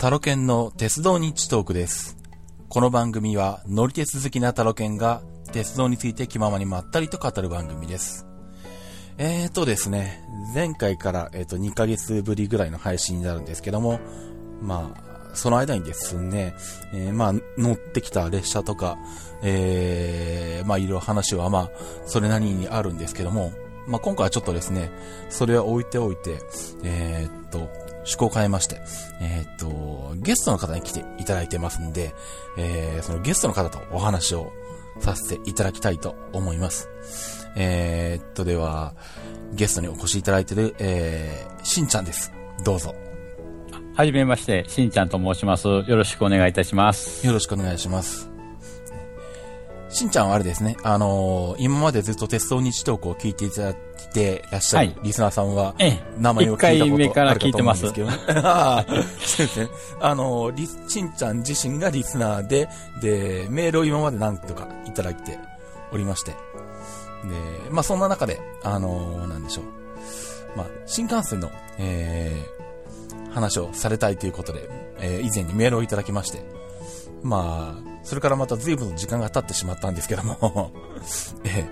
[0.00, 2.16] タロケンの鉄道日トークです。
[2.70, 5.20] この番組は乗り鉄好きなタロケンが
[5.52, 8.26] 鉄道について気ままにまったりと語る番組です。
[9.18, 10.24] えーとですね、
[10.54, 14.00] 前回から、えー、と2ヶ月ぶりぐらいの配信になるんですけども、
[14.62, 16.54] まあ、その間にですね、
[16.94, 18.96] えーまあ、乗ってきた列車とか、
[19.42, 21.70] えー、まあ、いろいろ話は、まあ、
[22.06, 23.52] それなりにあるんですけども、
[23.86, 24.90] まあ、今回はちょっとですね、
[25.28, 26.38] それは置いておいて、
[26.84, 28.80] えーっと、趣向を変えまして、
[29.20, 32.14] えーっと、ゲストの方に来ていただいてますんで、
[32.58, 34.52] えー、そのゲストの方とお話を
[35.00, 36.88] させていただきたいと思います。
[37.56, 38.94] えーっと、では、
[39.52, 42.32] ゲストにお越しいただいている、えー、しんちゃんです。
[42.64, 42.94] どうぞ。
[43.94, 45.66] はじめまして、しんちゃんと申します。
[45.66, 47.26] よろしくお願いいたします。
[47.26, 48.30] よろしくお願いします。
[49.90, 53.80] しんちゃんはあれですね、あのー今までずっと鉄道日トークを聞いていただいて
[54.50, 54.96] らっしゃるはい。
[55.02, 56.02] リスナーさんは、ええ。
[56.18, 58.12] 名前を聞いたことあるかと聞いてます思うんで
[59.26, 59.66] すけど。
[59.66, 59.70] ね。
[60.00, 62.68] あのーリス、しんちゃん自身がリスナーで、
[63.00, 65.38] で、メールを今まで何とかいただいて
[65.92, 66.36] おりまして、で、
[67.70, 69.64] まあそんな中で、あのーなんでしょう。
[70.56, 76.42] まあ、新幹線の、えー、話をされたいということで、えー以前にメールをいただきまして、
[77.22, 80.72] まあ、それからまた随分と時間が経ってしまったんですけども、
[81.44, 81.70] ええ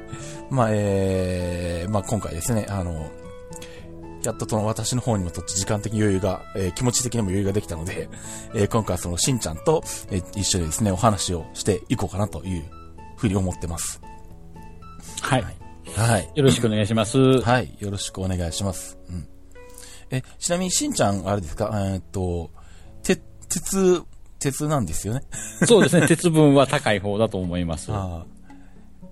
[0.50, 3.10] まあ、ええまあ今回ですね、あの、
[4.22, 8.08] やっとその私の方にもとって時間的余裕が、えー気持ち的にも余裕ができたので、
[8.54, 12.64] えー今回はそのしんちゃんと、えー一緒にですね、お話をしていこうかなという
[13.16, 14.00] ふうに思ってます。
[15.20, 15.44] はい。
[15.96, 16.30] はい。
[16.34, 17.40] よろしくお願いします。
[17.40, 17.74] はい。
[17.78, 18.98] よろしくお願いします。
[19.08, 19.28] うん。
[20.10, 22.50] え、ちなみにしんちゃん、あれですか、えーっと、
[23.02, 23.16] て、
[23.48, 24.02] 鉄、
[24.38, 25.22] 鉄なんですよね。
[25.66, 27.92] そうですね、鉄分は高い方だと思います。
[27.92, 28.26] ああ。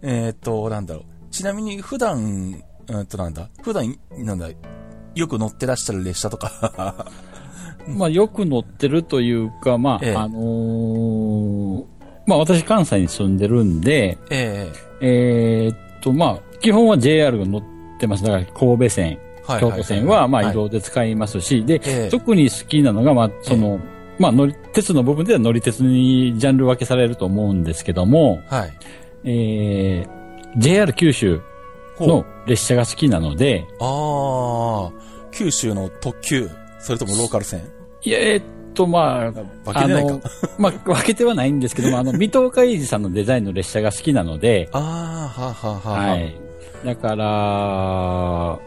[0.03, 1.05] えーっと、なんだろう。
[1.31, 3.49] ちなみに普段、えーっとなんだ？
[3.63, 4.49] 普段、なんだ？
[5.15, 7.11] よく乗ってらっしゃる列車とか。
[7.89, 11.85] まあ、よく乗ってるというか、まあ、ええあのー
[12.27, 17.63] まあ、私関西に住んでるんで、ええーっと、まあ、基本は JR が乗っ
[18.01, 18.25] てます。
[18.25, 23.79] だから、神戸線、えはい京都線は、まあ、い移動で使いますし、で、ええ特に好きなのが、まあ、その、
[24.19, 28.73] まあ、乗り、鉄の部分では乗り鉄にジャンル分けされると思うんですけども、はい。
[29.25, 31.41] えー、JR 九州
[32.01, 34.93] の列車が好きなので、ああ、
[35.33, 37.63] 九州の特急、それともローカル線
[38.03, 38.45] いやえーっ
[38.75, 40.21] と、まあ、分けてないかあの、
[40.59, 44.79] まあ、分けてはないんですけども、 あの、水戸岡英二さんのデザインの列車が好きなので、あ
[45.37, 46.11] あ、はあ、はあ、はあ。
[46.13, 46.35] はい。
[46.85, 48.59] だから、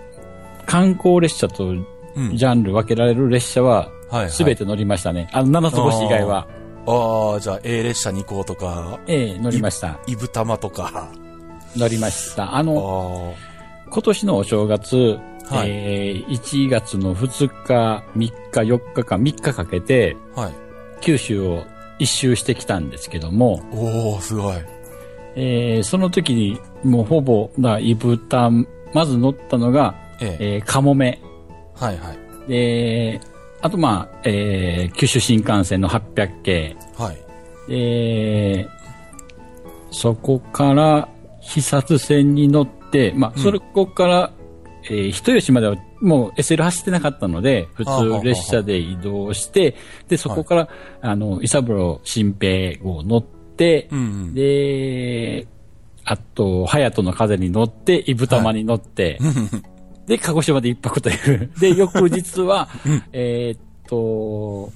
[0.66, 1.74] 観光列車と
[2.16, 2.36] うん。
[2.36, 3.92] ジャンル分けられる列車は。
[4.30, 5.30] すべて乗りましたね。
[5.34, 6.48] あの、七つ星以外は、
[6.88, 10.00] ああ、じゃあ A 列車2号とか、ええ乗りました。
[10.08, 11.10] イブ玉とか。
[11.76, 12.46] 乗りました。
[12.46, 13.90] ああの、あ。
[13.92, 20.52] 今年のお正月、はいえー、1月の2日、3日、4日間、3日かけて、はい。
[21.02, 21.64] 九州を
[21.98, 24.56] 一周してきたんですけども、おおすごい。
[25.36, 28.50] えーその時にもうほぼ、だイブタ
[28.94, 30.56] まず乗ったのが、ええ。
[30.56, 31.22] えーカモメ。
[31.76, 32.50] はいはい。
[32.50, 33.22] で、
[33.62, 36.78] あとまあ、えー九州新幹線の800系。
[36.98, 37.18] はい。
[37.70, 38.80] えー
[39.92, 41.10] そこから、
[41.42, 44.32] 視察線に乗って、まあ、それこから、
[44.84, 49.76] えー人吉まではもう SL 走ってなかったので、普通列車で移動して、
[50.08, 50.70] で、そこから、
[51.02, 54.34] あの、伊三郎新平号乗って、うんうん。
[54.34, 55.48] で、
[56.06, 59.20] あと、隼人の風に乗って、伊布玉に乗って、
[60.10, 61.52] で、鹿児島で一泊という。
[61.60, 62.68] で、翌日は、
[63.14, 64.72] えーっと、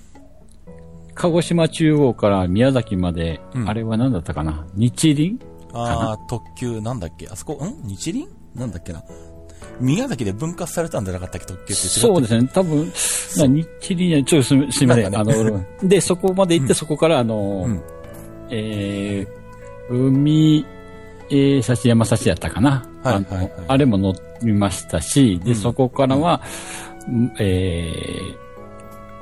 [1.16, 3.70] 鹿児島中央から宮崎まで、うん。
[3.70, 4.66] あれは何だったかな？
[4.76, 5.40] 日輪？
[5.74, 7.28] ああ、特急なんだっけ？
[7.28, 7.88] あそこ、ん？
[7.88, 8.28] 日輪？
[8.56, 9.04] なんだっけな？
[9.80, 11.48] 宮崎で分割されたんじゃなかったっけ？
[11.48, 12.48] 特急ってそうですね。
[12.54, 12.86] 多分、
[13.38, 14.88] な日輪や、ちょっとすみません。
[15.02, 17.82] なんかあの、で、そこまで行って、そこから、あの、うん。
[18.52, 20.64] えー、海、
[21.32, 22.88] えー、刺山刺しやったかな？
[23.04, 23.52] はいはいはい。
[23.68, 24.14] あれも乗
[24.44, 25.56] りましたし、で、うん。
[25.56, 26.42] そこからは、
[27.08, 27.34] うん。
[27.40, 27.92] え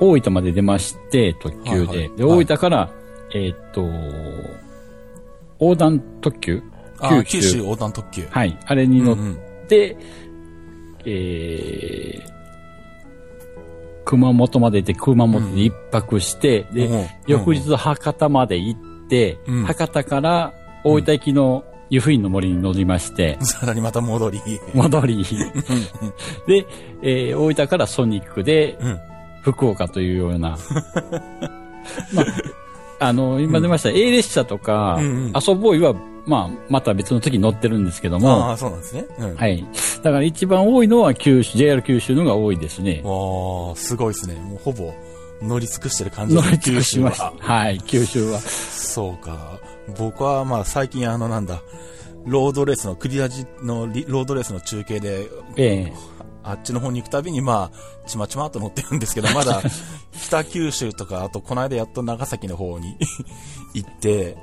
[0.00, 1.76] ー、大分まで出まして、特急で。
[1.76, 1.96] はいはい。
[2.16, 2.90] で、はい大分から、
[3.34, 3.82] えーっと、
[5.60, 6.62] 横断特急？
[7.26, 7.58] 九州。
[7.58, 8.26] 横断特急。
[8.30, 8.58] はい。
[8.66, 9.38] あれに乗っうんうん。
[9.68, 9.96] で、
[11.04, 12.32] えー、
[14.04, 17.06] 熊本まで行って、熊本で一泊して、で、うん。
[17.26, 19.64] 翌日博多まで行って、うん。
[19.64, 20.52] 博多から
[20.84, 24.40] 大分行きの湯布院の森に乗りまして、 さらにまた戻り。
[24.72, 25.26] 戻り、
[26.46, 26.66] で、
[27.02, 28.98] えー大分からソニックでうん。
[29.42, 30.56] 福岡というような、
[32.14, 32.26] まあ、
[33.00, 35.94] あの、今出ました、A 列車とか、うんうんアソボーイは、
[36.26, 39.04] まあ、また別の時に乗ってるんですけども、ああ、そうなんですね。
[39.18, 39.34] うん。
[39.36, 39.66] はい。
[40.02, 43.02] だから一番多いのは九州、JR 九州のが多いですね。
[43.04, 44.36] わあ、すごいですね。
[44.36, 44.94] もうほぼ、
[45.42, 47.32] 乗り尽くしてる感じ乗り尽くしましたは。。
[47.40, 48.38] はい、九州は。
[48.38, 49.58] そうか。
[49.98, 51.62] 僕はまあ最近あのなんだ、
[52.24, 55.92] ロードレースの、クリアジのリロードレースの中継で、ええ
[56.44, 59.62] あっちの方に行くたびにまあ、ちまちまっと乗ってるんですけど、 まだ
[60.12, 62.96] 北九州とか、あとこの間やっと長崎の方に
[63.74, 64.36] 行って、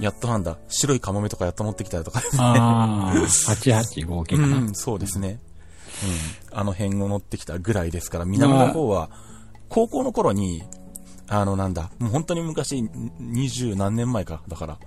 [0.00, 2.42] やっとなんだ、白いカモメとかやっと乗ってきたりとかですね。
[2.42, 4.56] ああ、885系かな。
[4.56, 5.40] うん、そうですね。
[6.52, 6.58] うん。
[6.58, 9.10] あの辺を乗ってきたぐらいですから、南の方は、
[9.68, 10.62] 高校の頃に、
[11.28, 12.88] あのなんだ、もう本当に昔、
[13.18, 14.78] 二十何年前か、だから、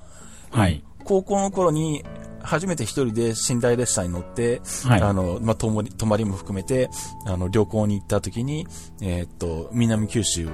[0.51, 0.83] はい。
[1.03, 2.03] 高校の頃に、
[2.41, 5.01] 初めて一人で寝台列車に乗って、はい。
[5.01, 6.89] あの、まあ、泊まり、泊まりも含めて、
[7.25, 8.65] あの、旅行に行った時に、
[9.01, 10.51] えーっと、南九州を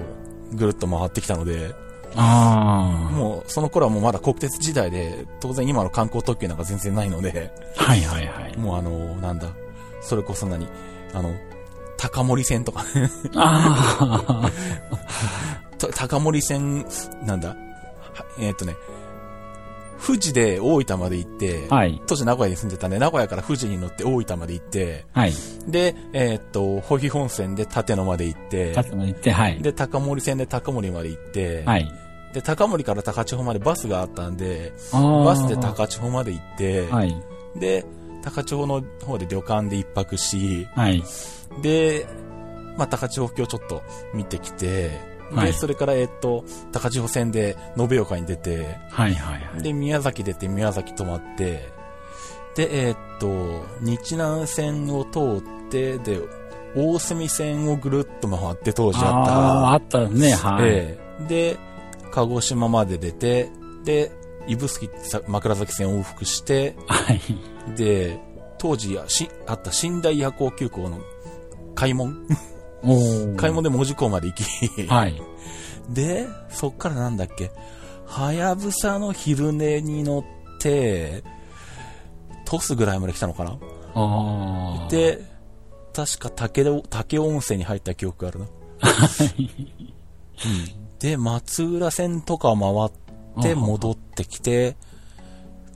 [0.54, 1.74] ぐるっと回ってきたので、
[2.18, 8.58] あもう、その頃はもうまだ国鉄時代で、当然今の観光特急なんか全然ないので、あ、はいはいはい。
[8.58, 9.50] もうあの、なんだ、
[10.02, 10.68] それこそ何、
[11.14, 11.36] あの、
[11.98, 12.86] 高森線とか、
[13.36, 14.52] あた
[15.78, 16.86] 高森線、
[17.24, 17.56] なんだ、は
[18.40, 18.76] えーっとね、
[20.06, 22.02] 富士で大分まで行って、あ、はい。
[22.06, 25.34] 当時名古屋に住んでたんで、名古屋から富士に乗って大分まで行って、はい。
[25.68, 29.62] で、えーっと、保肥本線で立野まで行って、立つまで行って、はい。
[29.62, 31.92] で、高森線で高森まで行って、はい。
[32.34, 37.16] で、高森から高千穂までバスがあったんで、バスで高千穂まで行って、はい。
[37.56, 37.86] で、
[38.24, 41.02] 高千穂の方で旅館で一泊し、はい。
[41.62, 42.06] で、
[42.78, 43.82] まあ、高千穂峡ちょっと
[44.14, 49.64] 見てきて、で、はいそれから、えーっと、高千穂線で延岡に出て、はいはいはい。
[49.64, 51.74] で、宮崎出て宮崎泊まって、
[52.56, 56.20] で、えーっと、日南線を通って、で、
[56.76, 60.56] 大隅線をぐるっと回って当時ああ、ああっったね、た。
[60.56, 60.70] はい。
[60.70, 61.58] ええで、
[62.12, 63.50] 鹿児島まで出て、
[63.84, 64.12] で、
[64.48, 67.22] 指宿さ枕崎線を往復して、はい。
[67.76, 68.20] で、
[68.58, 71.00] 当時やしあった寝台夜行急行の
[71.76, 72.28] 開門
[72.86, 75.22] おー開門で門司港まで行き、はい。
[75.90, 77.52] で、そっからなんだっけ、
[78.06, 80.24] はやぶさの昼寝に乗っ
[80.60, 81.24] て、
[82.46, 83.58] トスぐらいまで来たのかな？
[83.96, 85.22] ああ。、で、
[85.94, 88.46] 確か竹で竹温泉に入った記憶があるな。
[90.46, 94.76] うん、で、松浦線とか回って戻ってきて、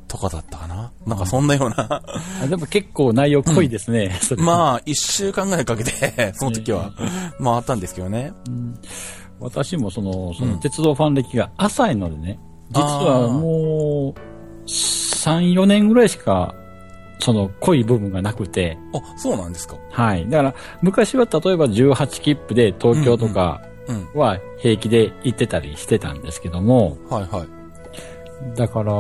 [0.10, 0.92] とかだったかな？
[1.06, 2.02] なんかそんなような。
[2.44, 4.20] あでも結構内容濃いですね。
[4.22, 6.92] それまあ、一週間ぐらいかけて、 その時は
[7.42, 8.34] 回ったんですけどね。
[9.40, 12.40] 私もその、そうのん鉄道ファン歴が浅いのでね、
[12.72, 16.54] 実はもう、3、4年ぐらいしか、
[17.20, 19.76] その濃い部分がなくて、あ、そうなんですか。
[19.92, 20.30] はい。
[20.30, 24.10] だから、昔は例えば18切符で東京とかうん。
[24.14, 27.59] は平気で行ってたりしてたんですけども、はいはい。
[28.56, 28.92] だから、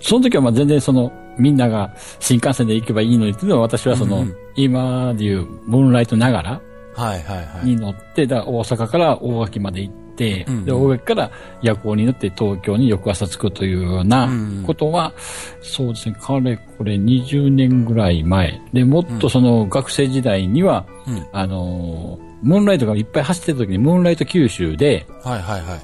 [0.00, 6.62] その時はまあ全然その、みんなが新幹線で行けばいいのにっていうのは私はその、うんうん今でいうムーンライトながら
[6.94, 7.66] はいはいはい。
[7.66, 11.30] に乗って、だ大阪から大垣まで行って、うんうんで、大垣から
[11.60, 15.12] 夜行に乗って東京に翌朝着くというようなうんうんことは、
[15.60, 18.58] そうですね、かれこれ20年ぐらい前。
[18.72, 21.26] で、もっとその学生時代には、うん。
[21.32, 25.80] あのームーンライトがいっぱい走ってる時にムーンライト九州で、はいはいはい。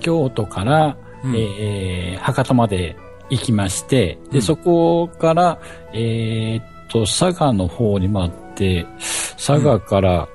[0.00, 2.96] 京都から、うんえー博多まで
[3.30, 5.58] 行きまして、で、うんそこから、
[5.92, 8.86] えーっと、佐賀の方に回って、
[9.36, 10.28] 佐賀から、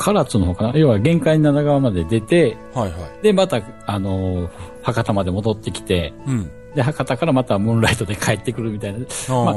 [0.00, 0.78] 唐津の方かな？
[0.78, 3.22] 要は限界七川まで出て、はいはい。
[3.22, 4.50] で、また、あのー
[4.82, 6.50] 博多まで戻ってきて、うん。
[6.74, 8.98] で、博多からまたムーンライトで帰ってくるみたいな。
[9.30, 9.52] あま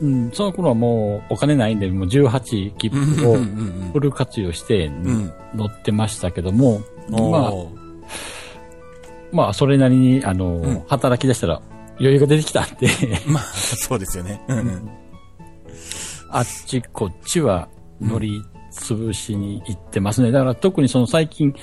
[0.00, 3.40] うん、その頃はもうお金ないんで、もう18切符をうんう
[3.88, 5.32] んフル活用してうん。
[5.56, 7.12] 乗ってましたけども、うん。
[7.12, 8.08] まあ、おーまあ、
[9.52, 11.60] それなりに、あの、ん働き出したら
[11.98, 12.88] 余裕が出てきたんで、
[13.26, 14.40] まあ、そうですよね。
[14.48, 14.90] うんうん。
[16.30, 17.68] あっちこっちは
[18.00, 18.42] 乗り
[18.72, 20.30] 潰しに行ってますね。
[20.30, 21.54] だから特にその最近、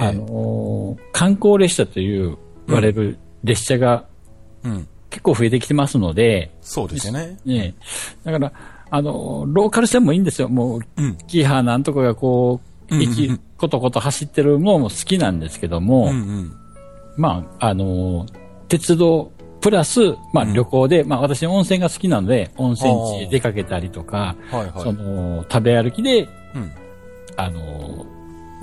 [0.00, 4.06] ええあの、観光列車という言われる列車が
[4.64, 4.88] うん。
[5.10, 7.38] 結構増えてきてますので、そうですよね。
[7.44, 7.74] ね、
[8.24, 8.52] だから、
[8.90, 10.48] あの、ローカル線もいいんですよ。
[10.48, 11.16] もう、うん。
[11.28, 16.52] キハなんとかがこう、うんうんうん駅、ことこと走ってるのも好きなんですけども、うんうん。
[17.16, 18.26] まあ、あの、
[18.68, 19.30] 鉄道、
[19.60, 24.72] プラス、まあうん旅行で、まあ私温泉が好きなので、温泉地へ出かけたりとか、はいはい。
[24.76, 26.72] その、食べ歩きで、うん。
[27.36, 28.04] あの、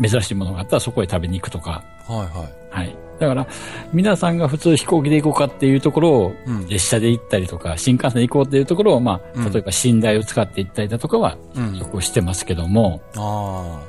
[0.01, 2.51] 珍しいものがあったらそこへ食べに行くとか、はいはい。
[2.69, 2.95] はい。
[3.19, 3.47] だから、
[3.93, 13.79] 皆さんが普通飛行機で行こうかっていうところを、うん列車で行ったりとか、新幹線で行こうっていうところを、まあ、うん例えば寝台を使って行ったりだとかは、うんよくしてますけども、あ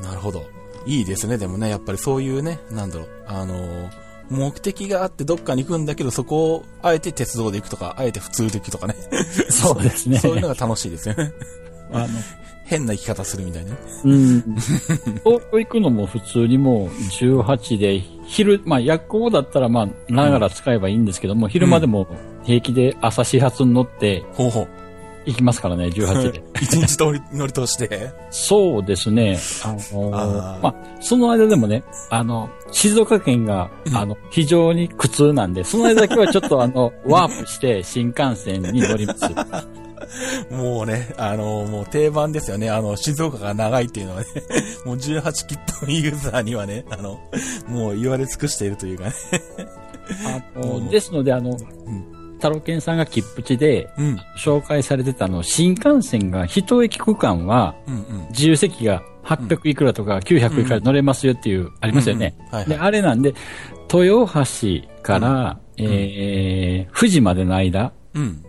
[0.00, 0.02] あ。
[0.04, 0.44] なるほど。
[0.86, 1.36] いいですね。
[1.38, 8.94] でもね、やっぱりそういうね、なんだろう、あのー目的があってどっかに行くんだけど、そこをあえて鉄道で行くとか、あえて普通で行くとかね。
[9.50, 10.18] そうですね。
[10.18, 11.32] そういうのが楽しいですよね。
[11.92, 12.08] あの、
[12.64, 13.76] 変な生き方するみたいなね。
[14.04, 14.42] うん。
[15.24, 22.08] 東京行くのも普通にもう18で、昼、まあ夜行だったらまあ、ながら使えばいいんですけども、昼間でも
[22.42, 24.68] 平気で朝始発に乗ってほうほう。
[25.26, 26.42] 行きますからね、18で。
[26.62, 28.10] 一日通り乗り通して。
[28.30, 29.38] そうですね。
[29.64, 39.24] あのーまあ、その間でもね、あの、静岡県が、あの、非常に苦痛なんで、その間だけはちょっとあの、 ワープして新幹線に乗ります。
[40.54, 42.70] もうね、あの、もう定番ですよね。
[42.70, 44.26] あの、静岡が長いっていうのはね、
[44.84, 47.18] もう18切符ユーザーにはね、あの、
[47.66, 49.12] もう言われ尽くしているというかね。
[50.54, 51.56] あのですので、あの、
[52.36, 54.16] 太郎健さんが切符地でうん。
[54.36, 58.26] 紹介されてたの、新幹線が一駅区間はうんうん。
[58.30, 62.36] 自由席が800いくらとか900いくらで乗れますよっていう、ありますよね。
[62.68, 63.34] で、あれなんで、
[63.92, 68.44] 豊橋から、えー、富士までの間、うん。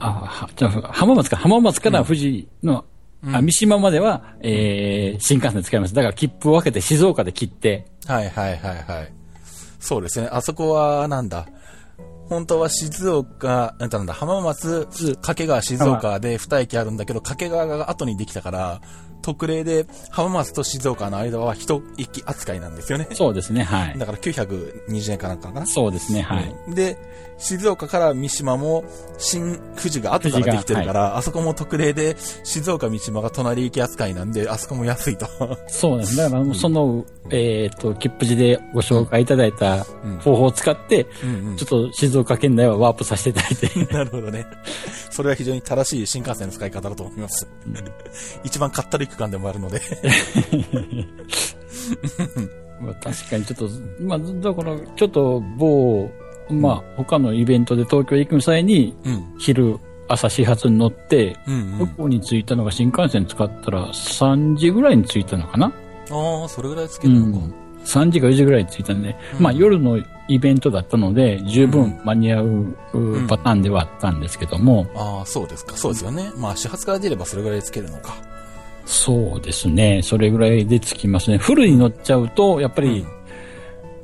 [0.00, 2.84] あ、はじゃあ浜松か、浜松から富士の、
[3.32, 5.94] あ、三島までは、えー、新幹線使います。
[5.94, 9.12] だから切符を分けて静岡で切って、はいはいはいはい。
[9.80, 10.28] そうですね。
[10.32, 11.46] あそこは、なんだ？
[12.28, 18.80] 本当は静岡、なんだ、浜松、掛川、静岡で2駅あるんだけど、掛川が後にできたから、
[19.22, 23.08] 特例で浜松と静岡の間は1駅扱いなんですよね。
[23.12, 23.98] そうですね、はい。
[23.98, 25.66] だから920円かなんかかな。
[25.66, 26.54] そうですね、はい。
[26.68, 26.96] うんで、
[27.38, 28.84] 静岡から三島も、
[29.16, 35.26] 新富士が後からできてるから、あそこも特例で、静岡三島が隣駅扱いなんで、あそこも安いと。
[35.68, 36.16] そうなんです。
[36.16, 39.84] だから、その、えっ、と、切符地でご紹介いただいた
[40.20, 44.46] 方法を使って、うんうんちょっと静岡県内はワープさせていただいて、なるほどね。
[45.10, 47.48] それは非常に正しい新幹線の使い方だと思います。
[48.44, 49.80] 一番かったるい区間でもあるので。
[52.80, 53.68] まあ確かにちょっと、
[54.00, 56.08] まあ、だから、ちょっと某、
[56.50, 59.34] まあ、他のイベントで東京行く際に、うん。
[59.38, 59.78] 昼、
[60.08, 65.66] 朝始発に乗って、うん、どこに着いたのが新幹線使ったら3時ぐらいに着いたのかな？
[66.10, 67.46] ああ、それぐらいつけるのか。
[67.84, 72.46] 3時か4時ぐらいに着いたんで、まあ夜のイベントだったので、十分間に合う
[72.94, 75.76] うパターンではあったんですけども、ああ、そうですか。
[75.76, 76.30] そうですよね。
[76.36, 78.14] まあ、始発から出ればそれぐらいつけるのか。
[78.86, 81.36] そうですね、それぐらいで着きますね。
[81.36, 83.04] フルに乗っちゃうと、やっぱり、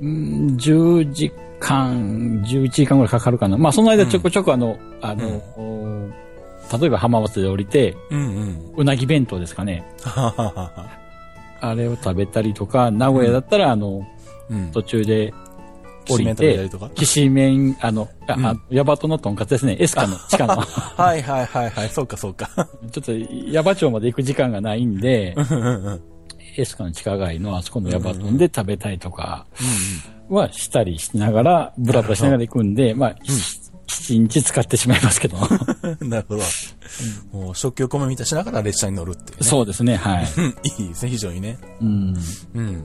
[0.00, 1.32] うん、10時
[1.64, 3.56] 間、11時間ぐらいかかるかな。
[3.56, 6.10] まあその間ちょこちょこあの、あの、お
[6.78, 8.72] 例えば浜松で降りて、うんうん。
[8.76, 9.84] うなぎ弁当ですかね。
[11.60, 14.06] あれを食べたりとか、名古屋だったら、あの、
[14.50, 14.70] うん。
[14.72, 15.32] 途中で
[16.08, 19.76] 降りてりとか、きしめん、あの、あ、あヤバトのとんかつですね。
[19.78, 20.56] エスカの、 地下の。
[20.56, 21.88] はいはいはいはい。
[21.88, 22.50] そうかそうか。
[22.90, 23.12] ちょっと、
[23.50, 26.00] ヤバ町まで行く時間がないんで、うんうんうん。
[26.56, 29.46] エスカの地下街のあそこのヤバトンで食べたりとか
[30.28, 33.16] はしたりしながら、ブラブラしながら行くんで、まあ、
[33.86, 35.36] 一日使ってしまいますけど。
[36.00, 36.42] なるほど。
[37.32, 39.46] もう食器を込めみたしながら列車に乗るっていうね。
[39.46, 40.28] そうですね、はい。
[40.36, 41.58] うん、いいですね、非常にね。
[41.80, 42.16] うん。
[42.54, 42.84] うん。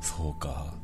[0.00, 0.74] そうか。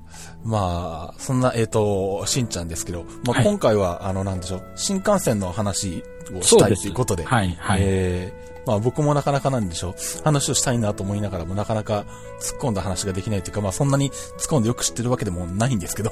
[0.43, 6.03] まあ、そんな、えっ、と、しんちゃんですけど、まあ、はい今回は、あの、なんでしょう、新幹線の話
[6.35, 12.05] をしたいということで、はいはいえーまあ僕もなかなかなんでしょう、話をしたいなと思いながらもなかなか
[12.41, 16.11] 突っ込んだ話ができないというか、まあそんなに突っ込んでよく知ってるわけでもないんですけど、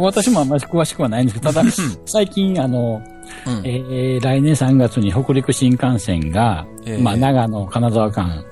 [0.00, 1.70] 私もあんまり詳しくはないんですけど、ただ、
[2.06, 3.02] 最近、あの、
[3.46, 3.62] うん。
[3.64, 8.44] えー来年3月に北陸新幹線が、ええまあ、長野、金沢間、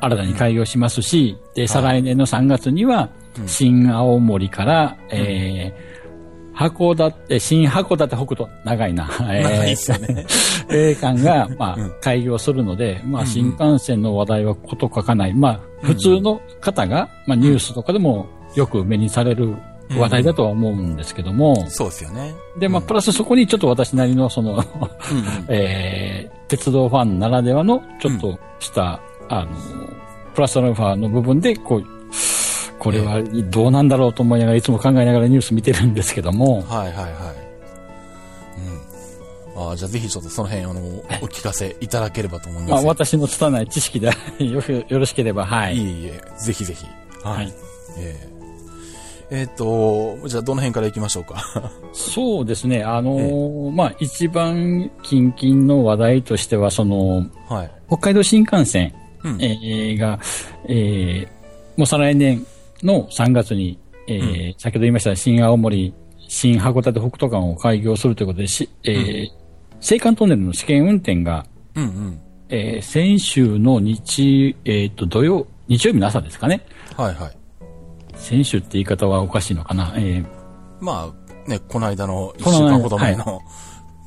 [0.00, 3.10] 新たに開業しますし、で、再来年の3月には、
[3.46, 5.91] 新青森から、えー
[6.54, 9.08] 函館、新函館北斗、長いな。
[9.30, 10.26] え 長いですよね。
[10.68, 15.34] えー間が、 まあ、開業するので、まあ、新幹線の話題はこと書かない。
[15.34, 19.54] まあ、普通の方が、まあ、ニュースとかでもよく目にされる
[19.96, 22.32] 話題だとは思うんですけども、そうですよね。
[22.58, 24.62] で、まあ、プラスそこにちょっと私なりの、その、
[25.48, 29.48] えー、鉄道ファンならではの、ちょっとした、あの、
[30.34, 31.84] プラスアルファの部分で、こう、
[32.82, 37.12] これはどうなんだろうと思いながら、いつも考えながらニュース見てるんですけども、はいはいはい。
[39.56, 39.68] うん。
[39.68, 42.86] ああ、じゃあぜひちょっとその辺、あの、お聞かせいただければと思いまあ、ます。
[42.88, 44.08] 私の拙い知識で
[44.40, 45.80] よよろしければ、はいい。
[45.80, 46.84] えいえ、ぜひぜひ。
[47.22, 47.36] はい。
[47.36, 47.54] はい
[47.98, 48.32] ええ
[49.34, 51.70] えーっと、じゃあどの辺から行きましょうか？
[51.92, 57.70] そうですね、あのーまあ、一番近々の話題としては、その、はい。
[57.86, 60.18] 北海道新幹線、うんえーが、
[60.66, 61.28] えー
[61.74, 62.44] もう再来年
[62.82, 65.94] の3月に、えー先ほど言いました新青森、
[66.28, 69.28] 新函館北斗間を開業するということで、しえー
[69.82, 72.20] 青函トンネルの試験運転が、うんうん。
[72.48, 76.64] えー先週の日、えっ、と、土曜、日曜日の朝ですかね。
[76.96, 77.36] はいはい。
[78.14, 79.92] 先週って言い方はおかしいのかな。
[79.96, 80.26] えー
[80.80, 81.12] ま
[81.46, 83.40] あ、ね、この間の一この間週間ほど前の、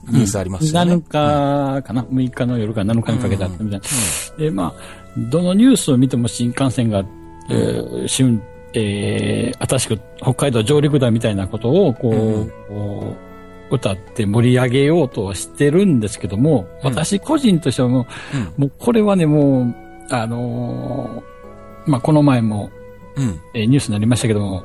[0.10, 0.96] ニュースありましたよね。
[0.96, 4.38] 7日かな、6日の夜から7日にかけてあったみたいな。
[4.38, 4.74] で、まあ、
[5.17, 7.03] どのニュースを見ても新幹線が、
[7.50, 8.41] えー新
[8.75, 13.15] えー新しく北海道上陸だみたいなことを、こう、うん
[13.72, 18.01] 歌って盛り上げようとはしてるんですけども、うん私個人としてはも
[18.34, 19.74] う、うんもうこれはね、もう、
[20.13, 22.70] あのーまあ、この前も、
[23.15, 23.39] うん。
[23.53, 24.63] えーニュースになりましたけども、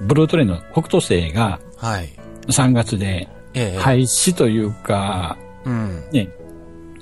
[0.00, 2.08] ブルートレインの北斗星がはい。
[2.46, 3.78] 3月でええ。
[3.78, 6.02] 廃止というか、うん。
[6.12, 6.30] ね、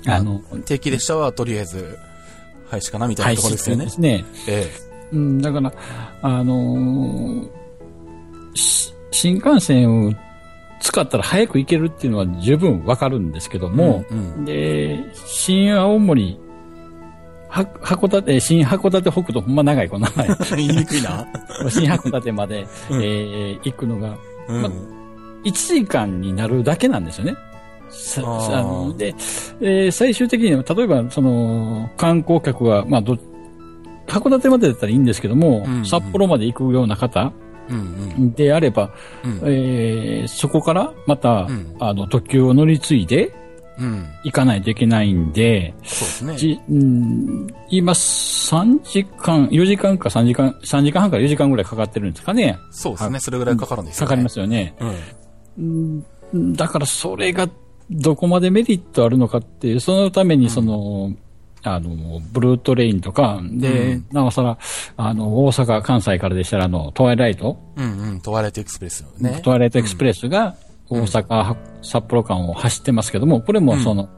[0.07, 1.97] あの、定期列車はとりあえず、
[2.69, 3.91] 廃止かなみたい廃なところですよね止で。
[3.93, 4.25] すね。
[4.47, 4.71] え
[5.11, 5.71] うん、だから、
[6.21, 7.47] あのー
[8.53, 10.13] し新幹線を
[10.79, 13.69] 使ったら早く行けるっていうのは十分わかるんですけどえ。
[13.69, 14.45] も、うん。
[14.45, 16.39] で、新青森、
[17.49, 20.07] は函館、え新函館北斗、ほんま長いこの。
[20.55, 21.25] 言いにくいな。
[21.69, 24.15] 新函館まで、うんえー行くのが、
[24.49, 24.61] うん。
[24.61, 24.69] ま
[25.43, 27.35] 1時間になるだけなんですよね。
[27.89, 29.15] さあので、
[29.61, 33.17] えー最終的には、例えば、その、観光客が、まあ、ど、
[34.07, 37.31] 函館までだったらいいんですけども、うんうん札幌まで行くような方
[37.69, 38.91] うんであれば、
[39.23, 39.31] うん。
[39.31, 39.41] うん。
[39.45, 43.33] えーそこからまた、うんあの、特急を乗り継いで
[43.79, 44.05] うん。
[44.23, 46.37] 行かないといけないんで、そうですね。
[46.37, 52.57] じうん、今3時間、4時間か3時間、3時間半から4時間ぐらいかかってるんですかね。
[52.71, 53.19] そうですね。
[53.19, 54.07] それぐらいかかるんですよね。
[54.07, 54.75] かかりますよね。
[55.59, 56.05] うん。
[56.33, 57.47] うんだからそれが
[57.89, 61.13] どこまでメリットあるのかっていう、そのためにその、
[61.75, 64.05] あの、ブルートレインとか、で、うん。
[64.11, 64.57] なおさら、
[64.97, 68.21] あの、大阪、関西からでしたら、あの、トワイライト、うんうん。
[68.21, 69.41] トワイライトエクスプレスね。
[69.43, 70.55] トワイライトエクスプレスが、
[70.89, 74.09] 大阪、札幌間を走ってますけども、これもその、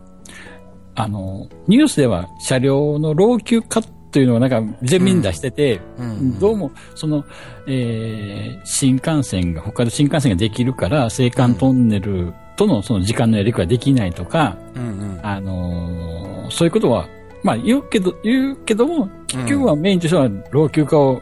[0.96, 6.40] あの、ニュースでは車両の老朽化というのをなんか全面に出してて、うん。
[6.40, 7.26] どうも、その、
[7.68, 15.20] えー新幹線が、北海道新幹線ができるから、青函トンネルとのその時間のやりくりができないとか、うんうん。
[15.24, 17.08] あのーそういうことは、
[17.44, 21.22] まあ言うけど、言うけども、結局はメインとしては老朽化を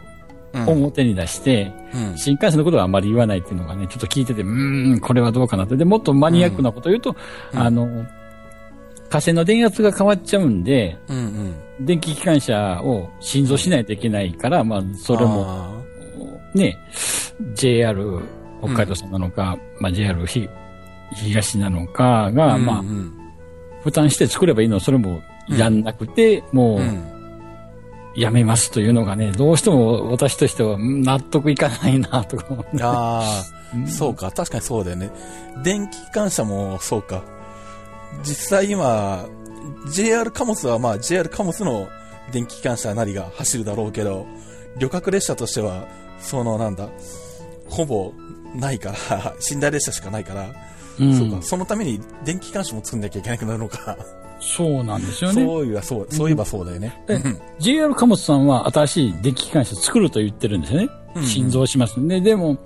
[0.53, 0.69] うん。
[0.69, 2.17] 表に出して、うん。
[2.17, 5.75] 新幹線のことはあまり言わないっていうのがね、ちょっと聞いてて、うーん、これはどうかなって。
[5.75, 7.15] で、もっとマニアックなことを言うと、
[7.53, 7.59] うん。
[7.59, 8.05] あの、
[9.09, 11.85] 火星の電圧が変わっちゃうんで、うんうん。
[11.85, 15.77] 電気機関車を新造しないといけないから、まあ、それも、あ
[16.55, 16.77] ね、
[17.53, 18.19] JR
[18.63, 20.49] 北海道さんなのか、まあ JR ひ
[21.15, 23.13] 東なのかー、が、うんまあう、ん
[23.83, 27.17] 負担して作ればいいの、それもやんなくて、もう、うん。
[28.17, 32.81] やめますというのがね、どうしても私としてはうん納得いかないな、とか思って。
[32.81, 34.31] ああ、そうか。
[34.31, 35.11] 確かにそうだよね。
[35.63, 37.23] 電気機関車もそうか。
[38.23, 39.27] 実際今、
[39.91, 41.87] JR 貨物はまあ JR 貨物の
[42.31, 44.25] 電気機関車なりが走るだろうけど、
[44.79, 45.87] 旅客列車としては、
[46.19, 46.89] そのなんだ、
[47.69, 48.13] ほぼ
[48.55, 50.49] ないから、 寝台列車しかないから、
[50.99, 51.37] うんそうか。
[51.43, 53.95] そのために電気機関車も作んなきゃいけなくなるのか。
[54.39, 55.43] そうなんですよね。
[55.43, 57.01] そういえばそう、そういえばそうだよね。
[57.07, 60.89] えうん JR 貨物さんは新しい電気機関車作ると言ってるんですよね。
[61.15, 62.05] うん新造します。
[62.07, 62.57] で、でも、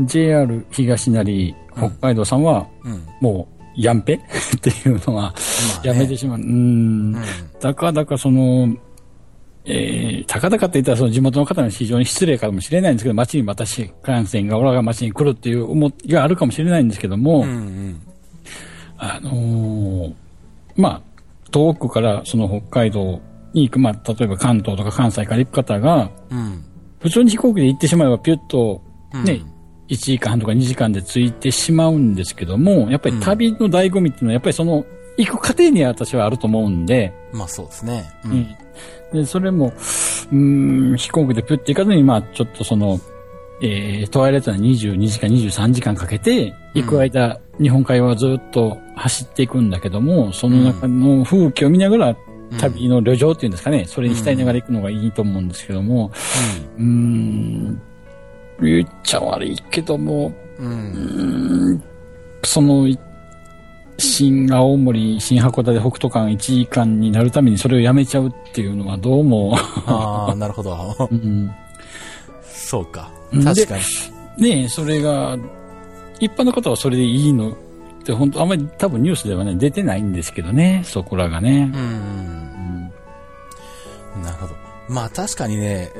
[0.00, 3.02] JR 東成北海道さんは、うん。
[3.20, 4.14] もう、やんぺ？
[4.56, 5.34] っていうのは、
[5.82, 6.38] やめてしまう。
[6.38, 6.48] うーん。
[6.48, 7.22] うん
[7.60, 8.74] だかだかその、
[9.66, 18.00] えー、たかだかって言ったらその地元の方に非常に失礼かもしれないんですけど、町にまた新幹線が、俺が町に来るっていう思いがあるかもしれないんですけども、うんうん。
[18.96, 20.12] あのー
[20.80, 23.20] まあ、遠くからその北海道
[23.52, 26.64] に行く、まあ、例えば関東とか関西から行く方が、うん。
[27.00, 28.82] 普通に飛行機で行ってしまえばピュッと、
[29.14, 29.40] うんね、
[29.88, 34.84] 1時間半とか2時間で着いてしまうんですけども、やっぱり旅の醍醐味っていうのは、やっぱりその、
[35.16, 38.10] 行く過程に私はあると思うんで、まあそうですね。
[38.24, 38.56] ううん
[39.12, 43.00] で、それも、うーん、飛行機でピュッて行かずに、まあ、ちょっとその、
[43.60, 52.16] えー、トワイライトは22時間、23時間かけて、行く間、日本海はずっと走っていくんだけども、その中の風景を見ながら、
[52.58, 56.10] 旅の旅情っていうんですかね、それに浸りながら行くのがいいと思うんですけども、
[56.78, 57.80] うーん、
[58.60, 61.82] 言っちゃ悪いけども、うん。
[62.44, 62.98] その、い
[63.98, 69.54] 新青森、新函館、北斗間1時間になるためにそれをやめちゃうっていうのはどうも、
[69.86, 70.96] ああ、なるほど。
[71.10, 71.50] うん、
[72.42, 73.10] そうか。
[73.32, 73.76] で確か
[74.38, 74.42] に。
[74.42, 75.36] ねえ、それが、
[76.20, 77.54] 一般の方はそれでいいのっ
[78.04, 81.76] て、本当あんまり多分ニュースではね、出てないんですけどね、そこらがねう。
[81.76, 81.82] ん。
[81.82, 81.86] う
[84.18, 84.54] んなるほど。
[84.88, 85.90] まあ確かにね、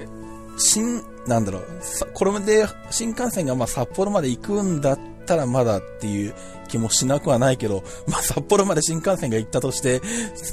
[0.56, 6.34] 新、なんだろう、さこれで新幹線がまあ札幌まで行くんだったらまだっていう
[6.68, 10.00] 気もしなくはないけど、 まあ札幌まで新幹線が行ったとして、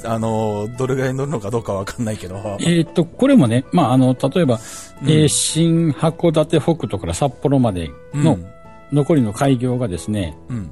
[0.04, 2.56] あの、どれぐらい乗るのかどうかわかんないけど。
[2.60, 4.60] えっ、と、これもね、まあ、あの、例えば、
[5.02, 8.46] うんえー新函館北斗から札幌までのうん
[8.92, 10.70] 残りの開業がですね、うん。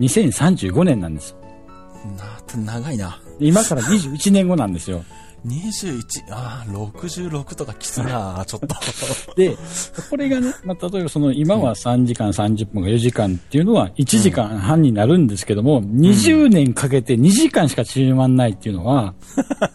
[0.00, 1.36] 2035年なんです。
[2.56, 3.20] な、長いな。
[3.38, 5.04] 今から21年後なんですよ。
[5.46, 8.68] 21、ああ、66とかきついな、ちょっと。
[9.36, 9.56] で、
[10.08, 19.14] これがね、まあ、例えばその今は3時間30分が4時間っていうのは1時間半になるんですけども、20年かけて2時間しか縮まんないっていうのは、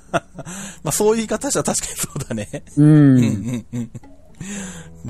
[0.84, 2.64] まあそういう言い方したら確かにそうだね。
[2.78, 2.88] うん。
[2.88, 3.92] うんうん。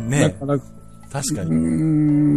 [0.10, 0.62] だねから、う
[1.12, 1.52] 確かに。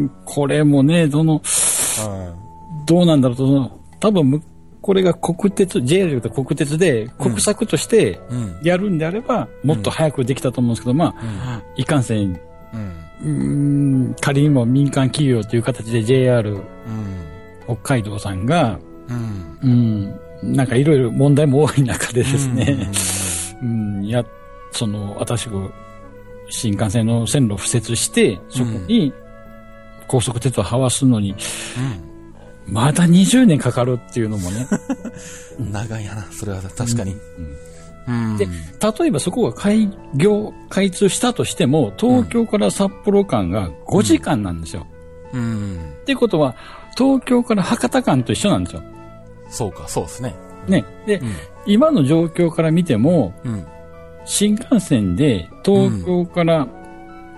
[0.04, 2.84] ん、これもね、どの、うん。
[2.86, 4.42] どうなんだろうと、その多分む、
[4.80, 8.60] これが国鉄、JR と国鉄で国策としてうん。
[8.62, 12.40] やるんであれば、もっと早くできたと思うんですけど、まあ、いかんせん、
[13.22, 14.16] うん。
[14.20, 16.62] 仮にも民間企業という形で JR うん。
[17.64, 20.18] 北海道さんが、うん。
[20.42, 22.90] うん、なんかいろいろ問題も多い中でですね、
[23.62, 24.24] うん、や、
[24.72, 25.52] その、私が
[26.52, 29.12] 新幹線の線路を敷設して、そこに
[30.06, 31.34] 高速鉄道をはすのに、
[32.66, 34.66] まだ20年かかるっていうのもね。
[35.58, 35.72] うん。
[35.72, 37.16] 長いやな、それは確かに。
[38.06, 38.36] うん。
[38.36, 44.86] で、例えばそこが開業、開通したとしても、東京から札幌間が5時間なんですよ。
[45.32, 45.78] うん。
[46.02, 46.54] っていうことは、
[46.96, 48.82] 東京から博多間と一緒なんですよ。
[49.48, 50.34] そうか、そうですね。
[50.68, 50.84] ね。
[51.06, 51.32] で、うん。
[51.66, 53.66] 今の状況から見ても、うん。
[54.24, 56.68] 新幹線で東京から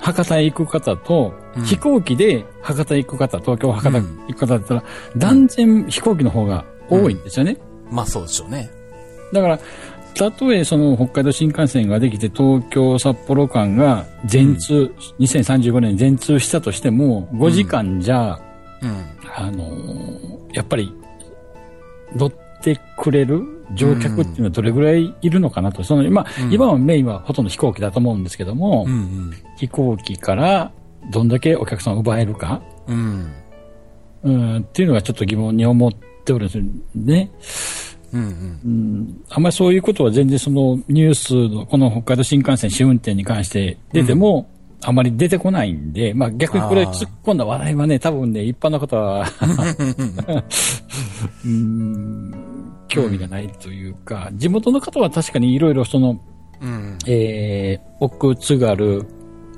[0.00, 4.84] 博多へ行く方と、うん飛行機で博多へ行く方、東京博多うん行く方だったら、
[5.16, 7.56] 断然飛行機の方が多いんですよね。
[7.92, 8.68] まあそうでしょうね。
[9.32, 9.60] だから、
[10.14, 18.40] たとえその北海道新幹線ができて東京札幌間が全通、2035年に全通したとしても、5時間じゃ、
[18.82, 18.90] うん。
[19.36, 20.92] あのーやっぱり
[22.16, 25.82] 乗ってくれる乗客っていうのはどれぐらいいるのかなと。
[25.82, 29.32] その今、うん今はメインはほとんど飛行機だと思うんですけども、うん。
[29.56, 30.72] 飛行機から
[31.10, 33.32] どんだけお客さんを奪えるか、うん。
[34.22, 35.92] うん、っていうのがちょっと疑問に思っ
[36.24, 37.30] ておるんですよね。
[38.12, 38.20] うん。
[38.20, 38.60] うん。
[38.64, 44.48] うん、あんまりそういうことは全然そのニュースのこの北海道新幹線試運転に関して出ても、
[44.86, 49.26] あまり出てこないんで、まあ逆にこれ突っ込んだ話題はね、多分ね、一般の方は、
[51.44, 52.30] うん、
[52.94, 56.20] 興味がないというか、地元の方は確かにいろいろその、
[56.60, 56.98] うん。
[57.06, 59.06] えー、奥津軽、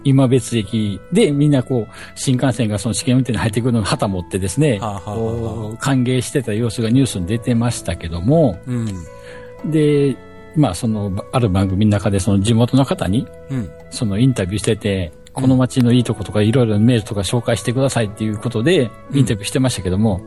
[0.05, 9.71] 今別駅でみんなこう、新幹線がその試験運転に入ってくるのを旗持ってですね、はあはあ歓迎してた様子がニュースに出てましたけども、うん。
[9.71, 10.17] で、
[10.57, 13.71] まあその、ある番組の中でその地元の方に、うん。
[13.91, 20.21] そのインタビューしてて、この街のいいとことかいろいろメールとか紹介してくださいっていうことで、インタビューしてましたけども、は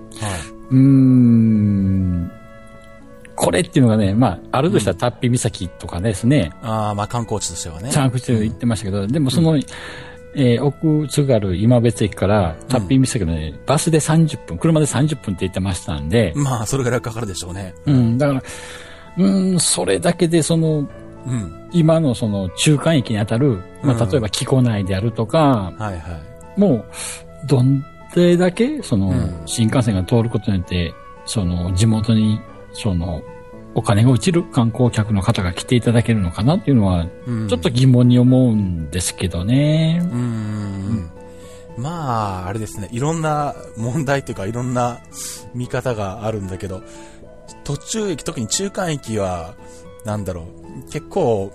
[0.69, 2.31] うーん、
[3.39, 6.57] これっていうのがね、まあ、あるとしたらタッピ岬とかですね、い。
[6.61, 7.89] ああ、まあ観光地としてはね。
[7.89, 17.73] チャンクチュ言ってましたけど、でもその、えー奥津軽今別駅からタッピー岬のね、バスで30分、車で30分って言ってましたんで、まあ、それぐらいかかるでしょうね。
[17.85, 18.43] うん、だから、
[19.17, 20.89] うん、それだけでその、
[21.25, 21.69] うん。
[21.71, 26.19] 今のその中間駅にあたる、まうんあ、例えば木古内であるとか、はいは
[26.57, 26.59] い。
[26.59, 26.85] もう、
[27.47, 30.93] どんでだけ、そのうん、新幹線が通ることによって、
[31.25, 32.39] その、地元に、
[32.73, 33.21] その、
[33.75, 39.99] お金が落ちる観光客の方が来ていただけるのかなっていうのは、うんちょっと疑問に思うんですけどね。
[40.01, 41.11] うーん。
[41.77, 42.89] まあ、あれですね。
[42.91, 44.99] いろんな問題というか、いろんな
[45.53, 46.81] 見方があるんだけど、
[47.63, 49.55] 途中駅、特に中間駅は、
[50.03, 50.47] なんだろ
[50.87, 51.53] う、結構、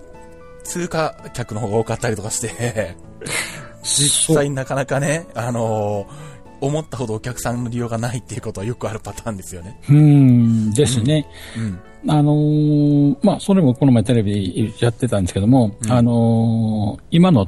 [0.62, 2.96] 通過客の方が多かったりとかして、
[3.82, 6.33] 実際なかなかね、あのー
[6.64, 9.80] 思ったほどお客さんの利用がないっていうことはよくあるパターンですよね。
[9.88, 11.26] うーん、ですね。
[11.56, 11.78] うん。
[12.06, 17.46] あのーまあ、それもこの前テレビでやってたんですけども、うんあのー今の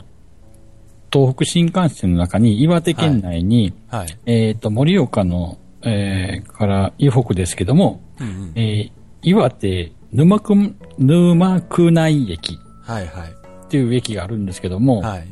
[1.13, 4.19] 東北新幹線の中に岩手県内に、はい。
[4.27, 8.53] えっ、と、盛岡の、えーから以北ですけども、うんうん。
[8.55, 10.55] えー岩手沼区、
[10.99, 13.31] 沼区内駅はいはい。
[13.65, 15.27] っていう駅があるんですけども、はい。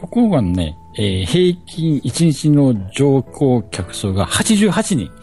[0.00, 5.10] ここがね、えー平均1日の乗降客数が88人。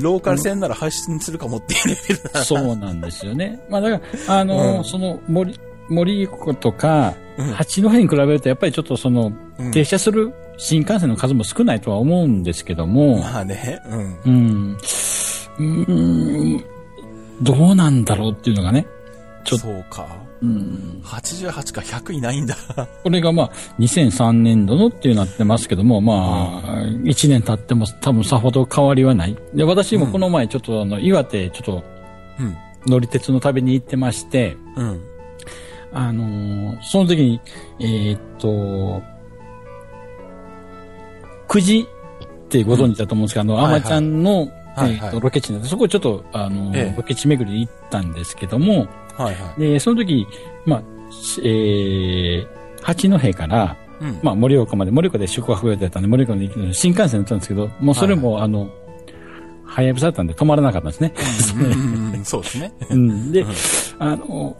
[0.00, 2.44] ローカル線なら配信するかもっていうレベルだ。
[2.44, 3.60] そうなんですよね。
[3.70, 14.18] まあだから、あのーうんその森、森子とか、うん八戸に比べるとやっぱりちょっとその、うん停車する新幹線の数も少ないとは思うんですけども、まあね、うん。
[14.24, 14.76] うん、
[15.58, 16.64] うーん、
[17.42, 18.86] どうなんだろうっていうのがね、
[19.44, 20.06] ちょっとそうか。
[20.40, 22.56] うん、88か100いないんだ。
[23.02, 29.36] これがまあ、2003年度のっていうなってますけども、まあ、1年経っても多分さほど変わりはない。
[29.54, 31.84] で、私もこの前ちょっとあの、岩手ちょっと
[32.38, 32.56] うん。
[32.86, 35.00] 乗り鉄の旅に行ってまして、うん。
[35.92, 37.40] あのーその時に、
[37.80, 39.02] えーっと、
[41.48, 41.88] 9時
[42.24, 44.48] ってご存知だと思うんですけど、あの、はいはいアマちゃんの、はい
[44.80, 48.86] はいえーとロケ地なんで、そこちょっと、あの、ええロケ地巡りで行ったんですけども、
[49.18, 49.60] はいはい。
[49.60, 50.26] で、その時、
[50.64, 54.20] まあ、しえー、八戸から、うん。
[54.22, 58.70] まあ、盛岡まで、盛岡で宿泊予定だったんで、盛岡まで行くのに新幹線だったんですけど、もうそれも、あの、
[59.64, 61.12] はやぶさだったんで止まらなかったんですね。
[62.24, 62.72] そうですね。
[62.90, 63.48] うん、でうん、
[63.98, 64.56] あの、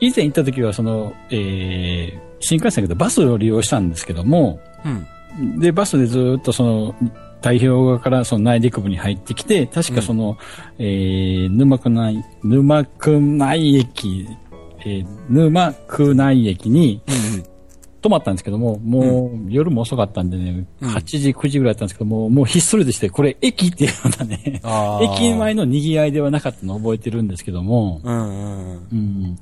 [0.00, 4.88] 以前行った時は、その、えー、新幹線だけどバスを利用したんですけども、う
[5.44, 5.58] ん。
[5.58, 6.94] で、バスでずっとその、
[7.44, 10.38] 太平洋側からその内陸部に入ってきて、確かその、
[10.78, 14.26] えー、沼区内、沼区内駅、
[14.80, 17.54] えー、沼区内駅にうん
[18.00, 20.90] 泊まったんですけども、もう夜も遅かったんでね、うん。
[20.90, 24.60] 8時、9時ぐらいだったんですけども、もうひっそりでして、これ駅っていうようなね、
[25.16, 28.88] 駅前の賑わいではなかったのを覚えてるんですけども、うんうんうん。
[28.92, 29.38] うん。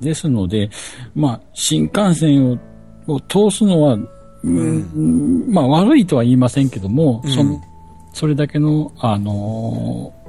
[0.00, 0.70] ですので、
[1.14, 2.58] まあ、新幹線を
[3.06, 3.98] を通すのは、
[4.42, 7.60] うんまあ、悪いとは言いませんけども、うんその、
[8.12, 10.20] それだけの、あのー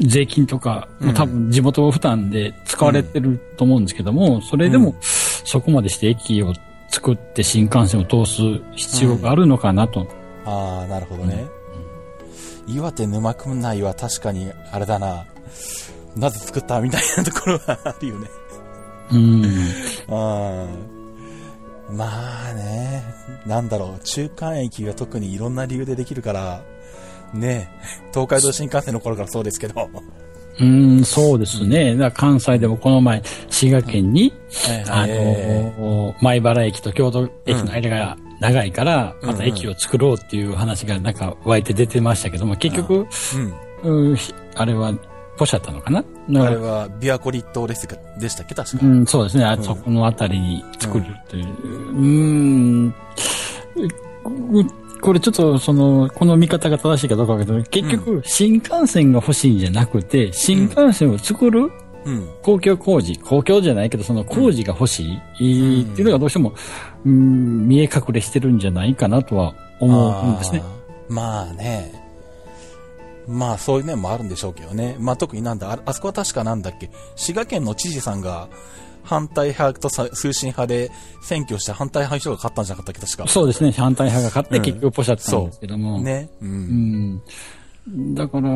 [0.00, 6.52] 税金とか、うん多分地元負担で使われてると思うんですけども、それでも、うんそこまでして駅を
[6.90, 8.42] 作って新幹線を通す
[8.76, 10.06] 必要があるのかなと。
[10.44, 11.46] ああ、なるほどね。
[12.66, 15.24] 岩手沼区内は確かに、あれだな。
[16.16, 18.28] なぜ作ったみたいなところはあるよね。
[19.12, 19.42] うん。
[19.42, 20.97] うん。
[21.90, 23.02] まあね、
[23.46, 26.62] なんだろう、中間駅が特にいろんな理由でできるから、
[27.32, 27.70] ね、
[28.12, 29.90] 東海道新幹線の頃からそうですけど、
[30.60, 31.96] うん、そうですね。
[31.96, 34.32] だ関西でもこの前、滋賀県に、
[34.90, 43.06] あえの、米原駅と京都駅の間が長いから、うんまた駅を作ろうっていう話がなんか湧いて出てましたけども、結局、
[43.84, 44.08] うん。
[44.08, 44.92] うんひあれは、
[45.38, 46.00] ポシャったのかな？
[46.00, 46.02] あ
[46.50, 48.54] れは、琵琶湖立島ですかでしたっけ？
[48.54, 48.86] 確か。
[48.86, 49.44] うん、そうですね。
[49.44, 51.46] あんそこのあたりに作るという。
[51.46, 52.06] うー
[52.88, 52.94] ん。
[55.00, 61.70] これちょっと、その、この見方が正しいかどうかけど、結局、新幹線が欲しいんじゃなくて、新幹線を作る
[62.04, 62.28] うん。
[62.42, 65.04] 公共工事、公共じゃないけど、その工事が欲し
[65.38, 66.52] い、っていうのがどうしても、
[67.04, 70.62] うん、見え隠れしてるんじゃないかなとは思うんですね。
[71.08, 72.07] まあね。
[73.28, 74.96] まあそういう面もあるんでしょうけどね。
[74.98, 78.48] まあ特になんだ、ああそこは確かなんだっけ、滋賀県の知事さんが
[79.04, 80.90] 反対派とさ推進派で
[81.22, 83.28] 選挙して反対派の人が勝ったんじゃなかったっけ、確か。
[83.28, 83.72] そうですね。
[83.72, 86.00] 反対派が勝ってうん結局ポシャったんですけども。
[86.00, 86.28] ね。
[86.40, 86.44] う。
[86.44, 87.22] うん
[87.88, 88.14] ん。
[88.14, 88.50] だから、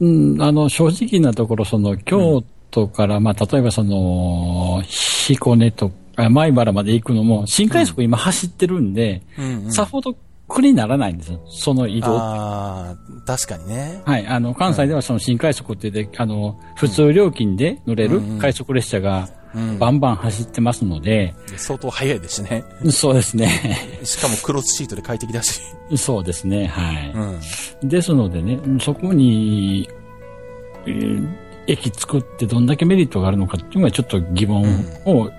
[0.00, 9.72] うん、あの、正直なところ、その、京都から、まあ、例えばその、彦根とか、米原まで行くのも、新快速今走ってるんで、うん、うん。
[9.72, 10.16] さほど
[10.48, 11.40] 苦にならないんですよ。
[11.48, 12.18] その移動。
[12.18, 14.02] ああ、確かにね。
[14.04, 14.26] はい。
[14.26, 19.78] あの、関西ではその新快速って言って、あの、普通料金で乗れるうんうん快速列車がうん。
[19.78, 22.64] バンバン走ってますので、相当早いですしね。
[22.90, 23.48] そうですね。
[24.02, 25.60] しかもクロスシートで快適だし。
[25.96, 26.66] そうですね。
[26.66, 27.12] はい。
[27.82, 27.88] うん。
[27.88, 29.88] ですのでね、そこに、
[30.86, 34.64] えー駅作ってどんだけメリットがあるのかっていうのはちょっと疑問
[35.06, 35.30] を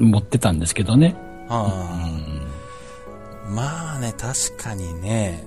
[0.00, 1.14] 持ってたんですけどね。
[1.48, 2.33] ああ。
[3.48, 5.44] まあね、確かにね、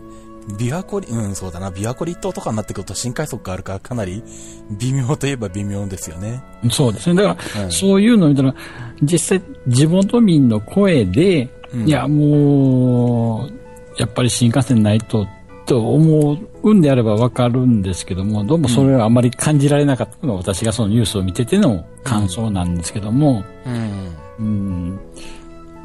[0.48, 4.24] 琵琶湖り、うん、そうだな、琵琶湖立島とかになってくると新快速があるからかなり
[4.72, 6.42] 微妙といえば微妙ですよね。
[6.72, 7.22] そうですね。
[7.22, 8.56] だから、うんそういうのを見たら、
[9.02, 13.52] 実際地元民の声で、うんいや、もう、
[13.98, 15.28] やっぱり新幹線ないと、
[15.66, 24.16] と思うんであればわかるんですけども、どうもそれはあまり感じられなかったのが私がそのニュースを見てての感想なんですけども、うん。
[24.40, 25.00] うん。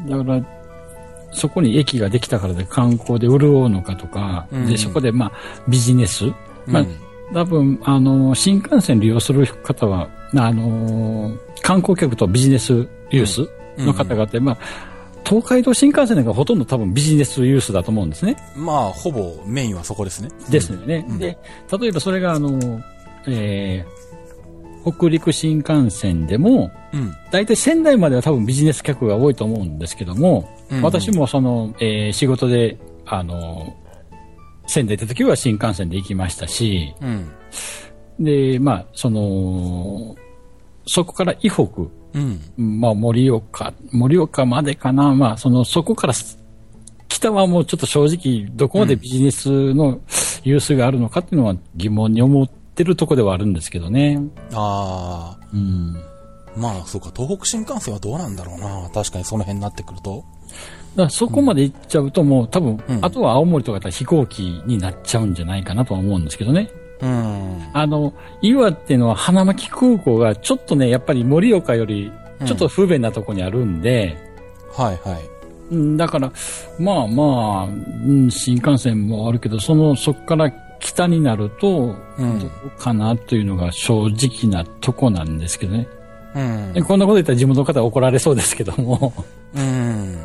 [0.09, 0.62] だから、
[1.33, 5.33] そこに駅ができたからで観光で潤うのかとか、うんで、そこでまあ
[5.69, 6.27] ビジネス、
[6.67, 6.99] まあうん
[7.33, 14.59] 多分、あの、新幹線利用する方は、あの、観光客とビジネスユースの方々って、まあ、
[15.25, 18.37] 東海道新幹線なんかほとんど多分ビジネスユースだと思うんですね。
[18.57, 20.29] まあ、ほぼメインはそこですね。
[20.51, 21.07] ですよね。
[21.09, 21.39] うんで、
[21.81, 22.83] 例えばそれがあの、
[23.27, 27.15] えー、北陸新幹線でも、うん。
[27.31, 33.77] 大体仙台までは多分ビジネス客が多いと思うんですけども、うん私もその、えー仕事で、あの、
[34.67, 37.31] 仙台行った時は新幹線で行きましたし、うん。
[38.19, 40.17] で、まあ、その、
[40.87, 41.63] そこから以北、
[42.15, 42.41] うん。
[42.57, 46.39] まあ、盛岡、盛岡までかな、まあ、その、そこからす
[47.09, 50.01] 北はもうちょっと正直、どこまでビジネスの
[50.45, 54.19] ユースがあるのかっていうのは疑問に思ってるとこではあるんですけどね。
[54.53, 55.95] ああ、うん。
[56.57, 58.91] まあ、そうか、東北新幹線はどうなんだろうな。
[58.91, 60.25] 確かにその辺になってくると。
[60.97, 66.71] だそこまで行っちゃうともう多分、うんあとは青森とかだったら飛行機になっちゃうんじゃないかなとは思うんですけどね。
[67.01, 67.63] うん。
[67.73, 72.13] あの、岩手の花巻空港がちょっとね、やっぱり盛岡より
[72.45, 74.17] ちょっと不便なとこにあるんで、
[74.73, 75.21] はいはい。
[75.71, 76.31] うんだから、
[76.79, 77.69] まあまあ、う
[78.13, 85.89] ん新幹線もあるけど、その、そこから北になると、うんどこかなというのが正直なとこなんですけどね。
[86.35, 89.13] うんでこんなこと言ったら地元の方は怒られそうですけども。
[89.55, 90.17] うん。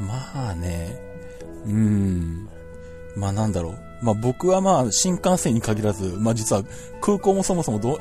[0.00, 1.00] まあね。
[1.66, 2.48] うん。
[3.16, 3.78] まあなんだろう。
[4.02, 6.62] まあ僕はまあ新幹線に限らず、まあ実は
[7.00, 8.00] 空港もそもそもどう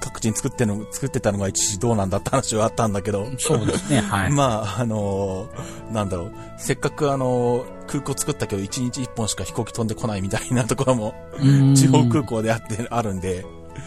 [0.00, 3.28] 各地に作っての作ってたのが一時どうなんだって話はあったんだけど。
[3.38, 4.30] そうですね、はい。
[4.34, 6.32] まあ、あのーなんだろう。
[6.58, 13.46] せっかくあのー空港作ったけど一日一本しか飛行機飛んでこないみたいなところもうん地方空港であって、あるんで、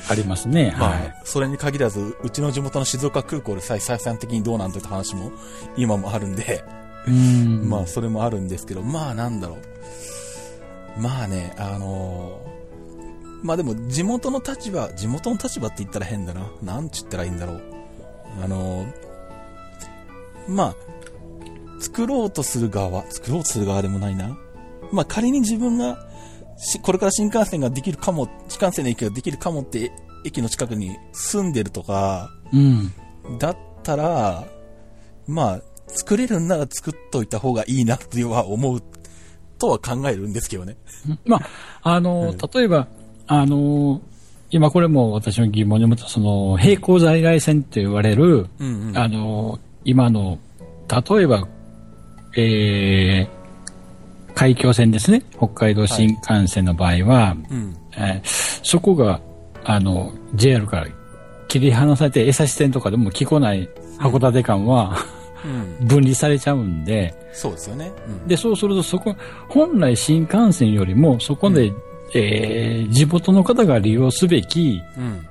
[0.09, 1.15] ありますね、まあ、はい。
[1.25, 5.33] それに限らず、うちの地元の静岡空港でさえ採算的にどうなんといった話も
[5.75, 6.78] 今もあるんで、うん
[7.09, 11.01] まあ、それもあるんですけど、まあ、なんだろう。
[11.01, 12.49] まあね、あのー
[13.41, 16.51] まあでも、地元の立場、地元の立場って言ったら変だな。
[16.61, 17.61] なんちったらいいんだろう。
[18.43, 18.93] あのー
[20.49, 20.75] まあ、
[21.79, 24.37] 作ろうとする側、作ろうとする側でもないな。
[24.91, 26.05] まあ仮に自分が、
[26.57, 29.91] しこれから新幹線ができるかも、新幹線の駅ができるかもって、
[30.25, 32.91] 駅の近くに住んでるとか、うん。
[33.37, 34.43] だったら、
[35.27, 38.81] まあ、作れるんなら作っといた方がいいなとは思う、
[39.57, 40.77] とは考えるんですけどね。
[41.25, 41.41] まあ、
[41.83, 42.87] あの、例えば、
[43.27, 44.01] あの、
[44.51, 48.97] 今これも私の疑問に思った、その、並行在来線って言われる、うんうん。
[48.97, 50.39] あの、今の、
[50.89, 51.47] 例えば、
[52.35, 55.23] えー、海峡線ですね。
[55.37, 57.75] 北海道新幹線の場合は、うん。
[57.97, 59.19] えーそこが、
[59.63, 60.87] あの、JR から
[61.47, 65.18] 切り離されて、江差線とかでも来こない函館間は、うん。
[65.81, 67.91] 分離されちゃうんで、そうですよね。
[68.07, 68.27] うん。
[68.27, 69.15] で、そうするとそこ、
[69.47, 71.71] 本来新幹線よりも、そこで、
[72.15, 75.25] えー地元の方が利用すべき、うん。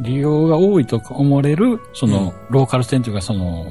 [0.00, 3.66] 利用が多いと思われる、その、ローカル線というか、その、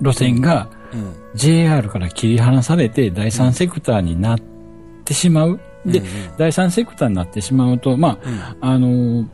[0.00, 1.14] 路線が、うん。
[1.34, 4.38] JR から切り離されて第三セクターになっ
[5.04, 5.60] てしまう。
[5.86, 9.26] で、うんうん第三セクターになってしまうと、まあ、あのー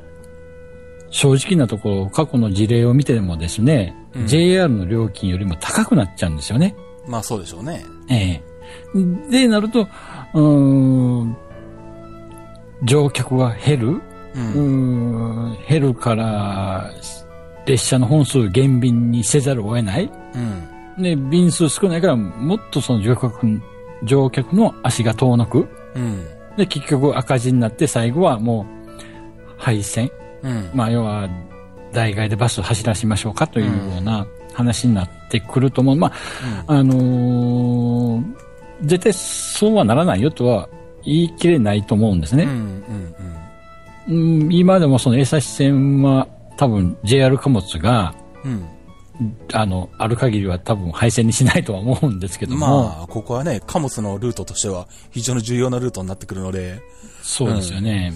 [1.10, 6.76] 正直なところ、過去の事例を見てもですね、うん JR の料金よりも高くなっちゃうんですよね。
[7.06, 7.84] まあそうでしょうね。
[8.08, 8.54] ええ
[9.30, 9.88] で、なると、
[10.34, 11.36] うーん、
[12.82, 14.02] 乗客が減る、う。
[14.36, 16.90] うんん、減るから、
[17.66, 20.10] 列車の本数減便にせざるを得ない。
[20.96, 21.02] うん。
[21.02, 23.60] で、便数少ないから、もっとその乗客、
[24.02, 25.66] 乗客の足が遠のく。
[25.94, 26.24] うん。
[26.56, 29.00] で、結局赤字になって最後はもう、
[29.56, 30.10] 廃線。
[30.42, 30.70] うん。
[30.74, 31.28] まあ、要は、
[31.94, 35.96] 代替でバスを走らしましょうかというような話になってくると思う。
[35.96, 36.12] ま
[36.66, 40.68] あ、あのー絶対そうはならないよとは
[41.04, 42.40] 言い切れないと思うんですうん。
[42.40, 42.52] うね。
[42.52, 43.14] ん。
[44.08, 44.12] う
[44.48, 46.26] ん、今でもその江差線は
[46.56, 48.66] 多分 JR 貨物が、うん。
[49.52, 52.66] あの、ある限りは多分廃線にしないとは思うんですけども。
[52.66, 56.80] まあ、ここはね、貨物のルートとしては非常に重要なルートになってくるので、
[57.22, 58.12] そうですよね。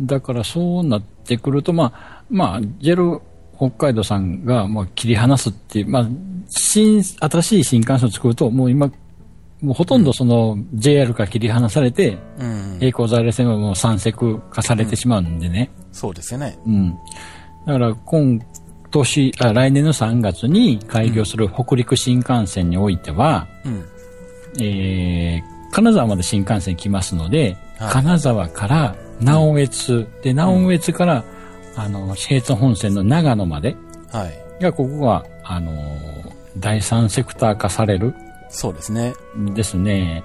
[0.00, 3.20] だからそうなってくると、まあ、まあ、ジェル
[3.56, 6.08] 北海道さんがもう切り離すっていう、まあ、
[6.48, 8.90] 新、新しい新幹線を作ると、もう今、
[9.62, 12.78] もうほとんどその JR から切り離されて、うん。
[12.78, 15.70] 並行在来線はもう三セク化されてしまうんでね。
[15.92, 16.58] そうですよね。
[16.66, 16.94] うん。
[17.66, 18.40] だから今
[18.90, 23.84] 年、あ来年の3月に開業する北陸新幹線においては、うん。
[24.58, 31.24] えー、金沢まで新幹線来ますので、はい金沢から直江津、で、直江津から、
[31.76, 33.76] あの、私立本線の長野まで
[34.12, 34.62] はい。
[34.62, 38.14] が、ここが、あのー、第三セクター化される
[38.48, 39.12] そうですね。
[39.36, 40.22] んですね。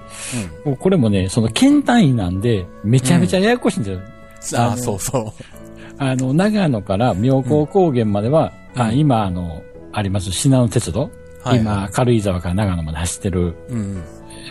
[0.80, 3.98] これもね、その県単位なんで、めちゃめちゃややこしいんで
[4.40, 4.60] すよ。
[4.60, 5.32] ああ、あのそうそう。
[5.98, 9.62] あの、長野から妙高高原までは、あ今、あの、
[9.92, 11.10] あります、信濃鉄道。
[11.44, 14.02] はい今、軽井沢から長野まで走ってる、うん。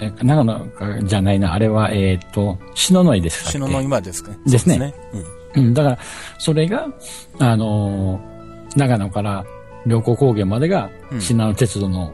[0.02, 3.58] えー長野かじゃないな、あれは、えっ、と、篠ノ井ですかっけ？
[3.60, 4.32] 篠の今ですか？
[4.32, 4.38] ね。
[4.46, 4.94] ですねですね。
[5.14, 5.26] うん、
[5.74, 6.00] だから、
[6.38, 6.88] それが、
[7.40, 8.32] あのー
[8.74, 9.46] 長野から
[9.86, 12.14] 妙高高原までが、うん信濃鉄道の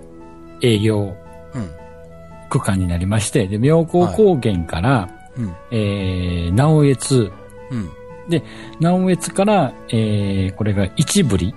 [0.61, 1.15] 営業
[1.53, 1.61] うん。
[1.61, 1.69] うん。
[2.49, 5.55] 区間になりまして、で、妙高高原から、うん。
[5.71, 7.31] えー、直江津、
[7.69, 7.89] うん。
[8.29, 8.43] で、
[8.79, 11.53] 直江津から、えー、これが一部里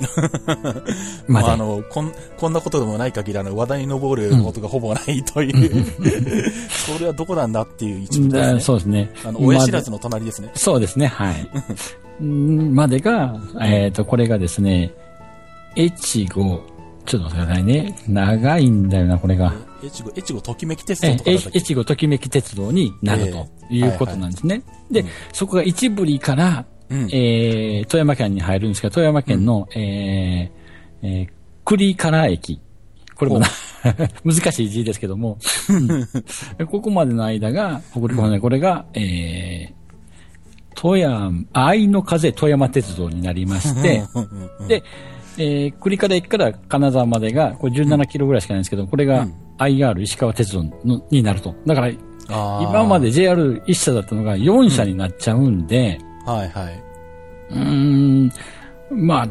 [1.28, 5.84] まあ、あの、こん、こんなことでもない限り、あの、話題に上ることがほぼないという、
[6.70, 8.60] それはどこなんだっていう一部ですだね。
[8.60, 9.10] そうですね。
[9.24, 10.50] あの、親知らずの隣ですね。
[10.54, 11.50] そうですね、はい。
[12.20, 14.92] う んまでが、えっ、と、これがですね、
[15.76, 16.62] 越後、
[17.06, 17.96] ちょっと待ってくださいね。
[18.08, 19.52] 長いんだよな、これが。
[19.84, 24.62] 越後、越後ときめき鉄道えとか越後ときめき鉄道になるとええいうことなんですね。
[24.90, 27.08] で、そこが一部里から、うん。
[27.12, 31.28] えー、富山県に入るんですけど、富山県の、えー、えー、
[31.64, 32.60] 栗唐駅。
[33.14, 33.46] これもな、
[34.24, 35.38] 難しい字ですけども、
[36.70, 39.72] ここまでの間が、北陸本線、これが、えー、
[40.74, 44.02] 富山、愛の風富山鉄道になりまして、
[44.68, 44.82] で、
[45.36, 49.28] えー、栗から駅から金沢までが、これ17キロぐらいしかないんですけど、これが
[49.58, 51.54] IR 石川鉄道のになると。
[51.66, 51.90] だから、
[52.30, 56.82] 今まで JR1 社だったのが4社になっちゃうんで、はいはい。
[57.50, 57.58] うー
[58.26, 58.32] ん、
[58.90, 59.28] まあ、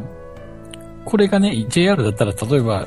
[1.04, 2.86] これがね、JR だったら、例えば、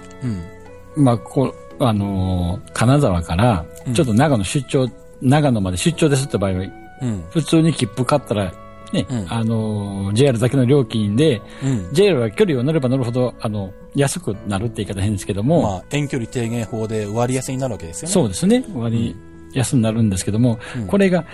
[0.95, 1.03] うん。
[1.03, 4.87] まあ、こう、あのー金沢から、ちょっと長野出張、
[5.21, 6.59] 長野まで出張ですって場合は、
[7.01, 7.23] うん。
[7.31, 8.53] 普通に切符買ったら、
[8.93, 11.93] ね、うんあのー JR だけの料金で、うん。
[11.93, 18.13] JR は距離を乗れば乗るほど、あの、安くなるって言い方変ですけども、まあ、遠距離低減法で割安になるわけですよね。
[18.13, 19.15] そうですね、割
[19.53, 21.25] 安になるんですけども、うんこれが、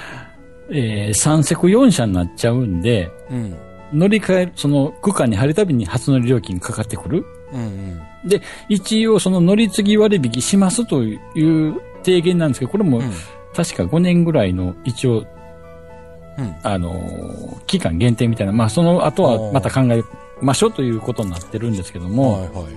[0.72, 3.56] えー、3セク4社になっちゃうんで、うん。
[3.94, 7.26] 乗り換える、その区間に入るたびに初乗り料金かかってくる。
[7.52, 7.66] うんう
[8.26, 8.30] ん。
[8.30, 13.12] で、一応その乗り継ぎ割引しますという提言なんですけど、これもうん
[13.56, 15.26] 確か5年ぐらいの一応、
[16.38, 16.56] うん。
[16.64, 20.04] あのー期間限定みたいな、まあその後はまた考え
[20.42, 22.68] ましょうということになってるんですけども、はいは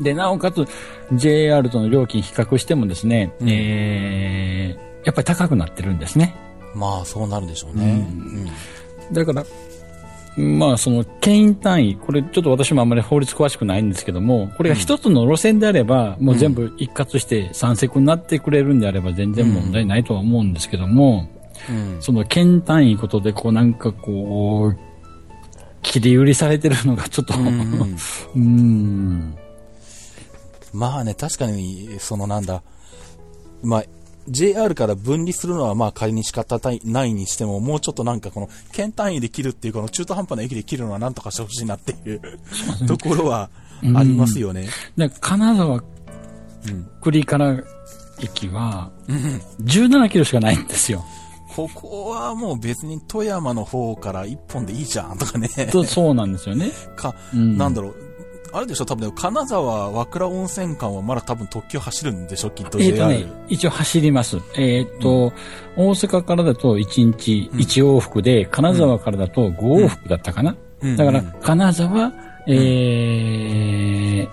[0.00, 0.04] い。
[0.04, 0.66] で、なおかつ
[1.12, 6.34] JR との料金比較してもですね、うんえー、やっぱり高くなってるんですね。
[6.76, 8.06] まあ、そうなるでしょうね。
[9.12, 9.44] だから、
[10.36, 21.28] まあその、牽引単位、これちょっと私もあんまり法律詳しくないんですけども、これが一つの路線であれば、もう全部一括して三セクになってくれるんであれば全然問題ないとは思うんですけども。
[22.00, 24.78] その牽単位ことでこうなんかこう、
[25.82, 27.34] 切り売りされてるのがちょっと、
[28.34, 29.36] うん、
[30.72, 32.62] まあね、確かに、そのなんだ、
[33.62, 33.84] まあ、
[34.28, 42.20] JR から分離するのはまあ仮に仕方ないにしても、もうちょっとなんかこの、県単位で切るっていうこの中途半端な駅で切るのはなんとかしてほしいなっていう
[42.86, 43.50] ところは
[43.94, 44.68] ありますよね。
[44.96, 46.88] で金沢うん。
[47.00, 47.62] 栗から
[48.20, 48.90] 駅は、
[49.62, 51.04] 17キロしかないんですよ。
[51.54, 55.48] ここはもう別に富山の方から一本でいいじゃんとかね。
[55.72, 56.70] とそうなんですよね。
[56.96, 58.05] か、うんなんだろう。
[58.56, 62.98] あれでしょ多分ね、金沢和倉温泉間はまだ多分特急走るんでしょきっとえっ、JR。
[63.00, 64.38] とね、一応走ります。
[64.56, 65.34] えっ、と、
[65.76, 70.56] 大阪からだと1日1往復で、金沢からだと5往復だったかな。
[70.80, 72.12] うんだからうん、金沢、
[72.46, 74.28] えー、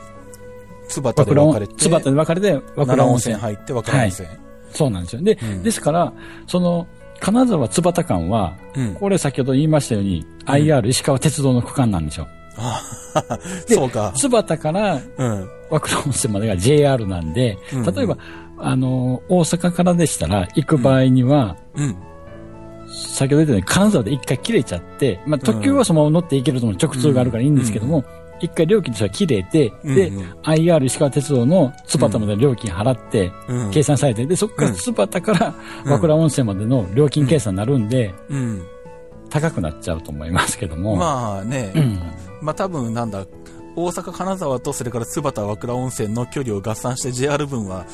[0.87, 3.35] 津端で分かれて、津端で分かれて、和倉温温泉。
[3.35, 4.29] 泉入って和倉温泉。
[4.71, 5.21] そうなんですよ。
[5.21, 6.13] で、うんですから、
[6.47, 6.87] その、
[7.19, 8.93] 金沢津端間は、うん。
[8.95, 12.27] これ先ほど言いましたように、IR 石川鉄道の区間なんですよ。
[13.67, 14.11] でそうか。
[14.15, 15.49] 津端からうん。
[15.69, 18.17] 和倉温泉までが JR なんで、うん例えば、
[18.57, 21.95] あの、大阪からでしたら、行く場合には、うん。
[22.87, 28.03] 先ほど言ったように金沢で一回切れちゃって、まあ、特急はそのまま乗っていけると思う直通があるからいいんですけども、
[28.39, 33.71] 一回料金としては切れて、で、うんうん IR 石川鉄道の津端まで料金払って、うん。
[33.71, 38.63] 計算されて、で、そこから津端から和倉温泉までの料金計算になるんで、うん。
[39.29, 40.95] 高くなっちゃうと思いますけども。
[40.95, 41.99] まあね、うん。
[42.43, 43.25] まあ多分なんだ、
[43.75, 47.85] 大阪金沢とそれから津端和倉温泉の距離を合算して JR 分は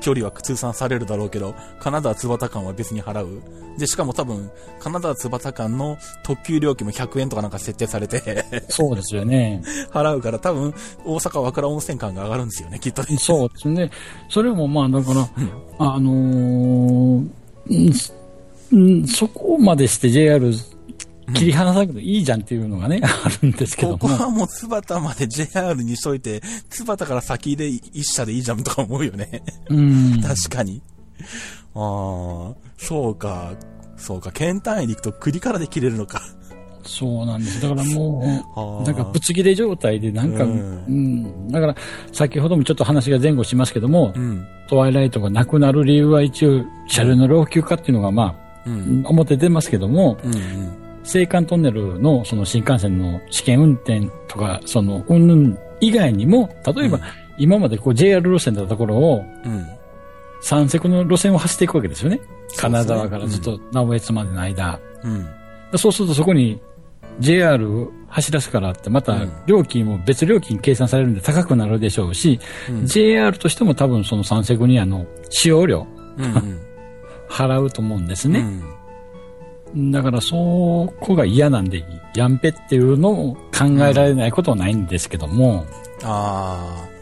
[0.00, 3.42] 距離は通算されるだろうけど、金沢津端間は別に払う。
[3.78, 9.62] で、しかも多分、金沢津端間の特急料金も100円とかなんか設定されてそうですよね。
[9.90, 10.74] 払うから多分、
[11.04, 13.16] 大阪和倉温泉間が上がるんですよね、きっとね。
[13.18, 13.90] そうですね。
[14.28, 15.28] それもまあ、だから、
[15.78, 17.28] あのー
[19.06, 20.52] そこまでして JR
[21.32, 23.98] 切り離さなくていいじゃんっていうのがね、あるんですけども。
[23.98, 29.42] ここはもう津端まで JR にしといて、津端から先で一社でいいじゃんとか思うよね。
[29.70, 30.20] うん。
[30.20, 30.82] 確かに。
[31.74, 33.52] ああ、そうか。
[33.96, 34.30] そうか。
[34.32, 36.22] 県単位で行くと栗からで切れるのか。
[36.86, 37.62] そうなんです。
[37.62, 38.22] だからも
[38.54, 41.76] あう、ーなんかぶつ切れ状態で、なんか、ううんん、だから、
[42.12, 44.46] 先ほどもちょっと話が前後しますけども、うん。
[44.68, 49.02] トワイライトがなくなる理由は一応、車両の老朽化っていうのがまあ、うん。
[49.06, 50.34] 表出ますけども、うん。
[50.34, 50.83] うん。
[51.04, 57.02] 青函トンネルのその新幹線の試験運転とか、その、うんぬん以外にも、例えば、うん
[57.36, 59.66] 今までこう JR 路線だったところを、うん。
[60.40, 62.20] 三セクの路線を走っていくわけですよね。
[62.56, 64.78] 金沢からずっと直江津までの間。
[65.02, 65.78] うん。
[65.78, 66.60] そうするとそこに
[67.18, 72.38] JR 走らすからって、またうん料金も別料金計算されるんで高くなるでしょうし、
[72.68, 75.86] うん JR としても多分その三セクにあの、使用料
[76.18, 76.60] うん。
[77.28, 78.40] 払うと思うんですね。
[78.40, 78.73] うん。
[79.76, 85.66] だからそこが嫌なんで、やんぺっていうのも考えられないことはないんですけども、
[86.02, 86.94] ああ。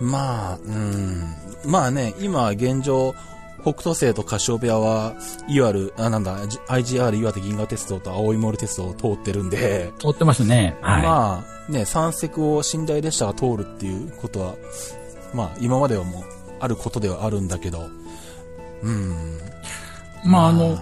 [0.00, 1.24] まあ、うん。
[1.64, 3.14] まあね、今現状、
[3.62, 5.16] 北斗星とカシオペアは、
[5.48, 6.38] いわゆる、あ、なんだ、
[6.68, 10.76] IGR 岩手銀河鉄道と青い森鉄道を通ってるんで、通ってますね。
[10.80, 11.02] はい。
[11.02, 14.54] まあ、ね、三石を寝台列車が通るっていうことは、
[15.34, 16.22] まあ、今まではもう、
[16.60, 17.88] あることではあるんだけど、
[18.82, 19.40] うん。
[20.24, 20.78] まあ、あの、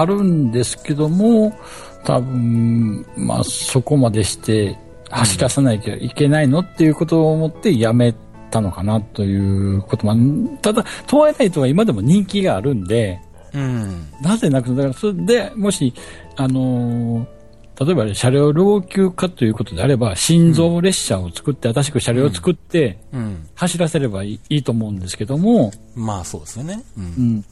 [0.00, 1.56] あるんですけども、
[2.04, 4.78] 多分、まあ、そこまでして
[5.10, 8.14] 走らさないといけないのっていうことを思ってやめ
[8.50, 9.36] たのかなとい
[9.76, 10.16] うことまあ
[10.62, 13.20] ただ、トワイライトは今でも人気があるんで、
[13.54, 14.06] うん。
[14.20, 15.94] なぜなく、だから、それで、もし、
[16.36, 17.36] あのー
[17.78, 23.46] 例えば車両老朽化ということであれば、心臓列車を作って、新しく車両を作って、うん。
[23.54, 26.82] 走らせればいいいいと思うんですけども、まあそうですよね。
[26.96, 27.04] うん。
[27.04, 27.44] うん。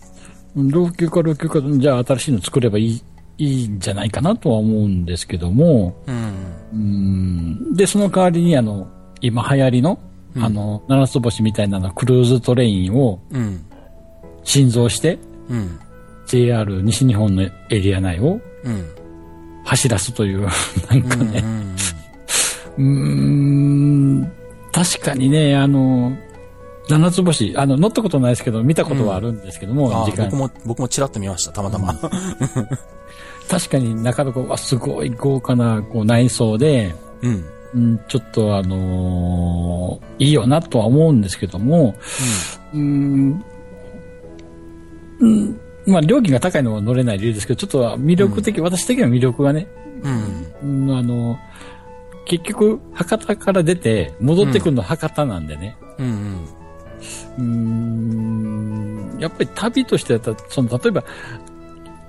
[0.56, 3.02] 老朽化、老朽化、じゃあ新しいの作ればいい、
[3.38, 6.34] いいんじゃないかなとは思うんですけども、うん。
[6.72, 7.74] うん。
[7.74, 8.86] で、その代わりに、あの、
[9.20, 9.98] 今流行りの、
[10.36, 13.64] あの、七つ星みたいなのクルーズトレインをうん。
[14.44, 15.78] 新造して、うん。
[16.26, 18.84] JR 西日本のエリア内をうん。
[19.64, 20.42] 走らすという、
[20.90, 21.30] なんかうん。
[21.32, 21.44] ね、
[22.78, 22.84] うー
[24.26, 24.32] ん、
[24.72, 26.16] 確かにね、あの、
[26.88, 31.94] 七つ星、あの、乗ったことないですけど、見たことはあるんですけども、あ時間僕も、僕もチラッと見ました、たまたま。
[33.48, 37.44] 確かに中の子はすごい豪華なこう内装で、うん。
[37.74, 41.96] うん、ちょっとあのーいいよなとは思うんですけども、
[42.72, 43.44] うん、
[45.18, 49.66] うん、まあ料金が高いのは乗れない理由ですけど、ちょっと魅力的、私的には魅力がね、
[50.62, 50.86] うん。
[50.88, 51.36] うん、あの、
[52.26, 56.06] 結局、博多から出て、戻ってくるの博多なんでね、うん。
[56.06, 56.48] うん。
[57.38, 61.04] うーんやっぱり旅としてだったら、その、例えば、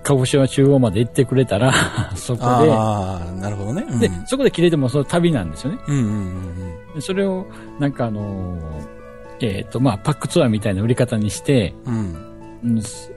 [0.03, 1.73] 鹿児島中央まで行ってくれたら、
[2.15, 3.85] そこああ、なるほどね。
[3.89, 5.79] うんで、で、そこで切れてもその旅なんですよね。
[5.87, 7.45] うんうんうんでそれを、
[7.79, 8.95] なんかあのー
[9.41, 12.15] えっ、と、まあ、パックツアーみたいな売り方にして、うん。
[12.63, 13.11] うん、そ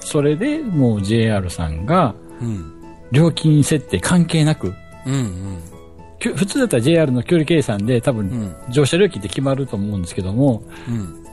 [0.00, 2.72] それでもう JR さんが、うん。
[3.10, 4.74] 料金設定関係なく、
[5.06, 5.14] うん。
[5.14, 6.34] うん。
[6.34, 8.54] 普通だったら JR の距離計算で多分、うん。
[8.72, 11.25] 乗車料金って決まると思うんですけども、うん。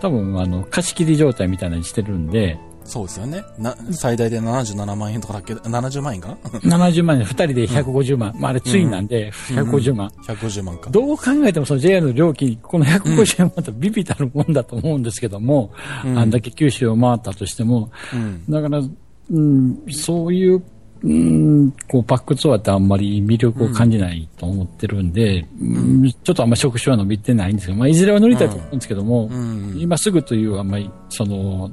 [0.00, 2.58] 多分、あの、貸し切り状態みたいなのにしてるんで、
[2.90, 3.44] そうですよね。
[3.56, 6.36] な、最大で77万円とかだっけ ?70 万円か？
[6.64, 10.08] な70万円、2人で150万、まあ、あれツインなんで、150万。
[10.26, 10.90] ?150 万か。
[10.90, 15.72] どう考えてもその JR の料金、この150万とビビたるもんだと思うんですけども、
[16.04, 18.44] うんあんだけ九州を回ったとしても、うん。
[18.48, 20.64] だから、うん、そういう、
[21.02, 29.76] うん、こう、パックツアーってあんまり魅力を感じないと思ってるんで、うんちょっとあんま職種は伸びてないんですけど、まあ、いずれは乗りたいと思うんですけども、うん。
[29.78, 31.70] 今すぐというあんまり、その、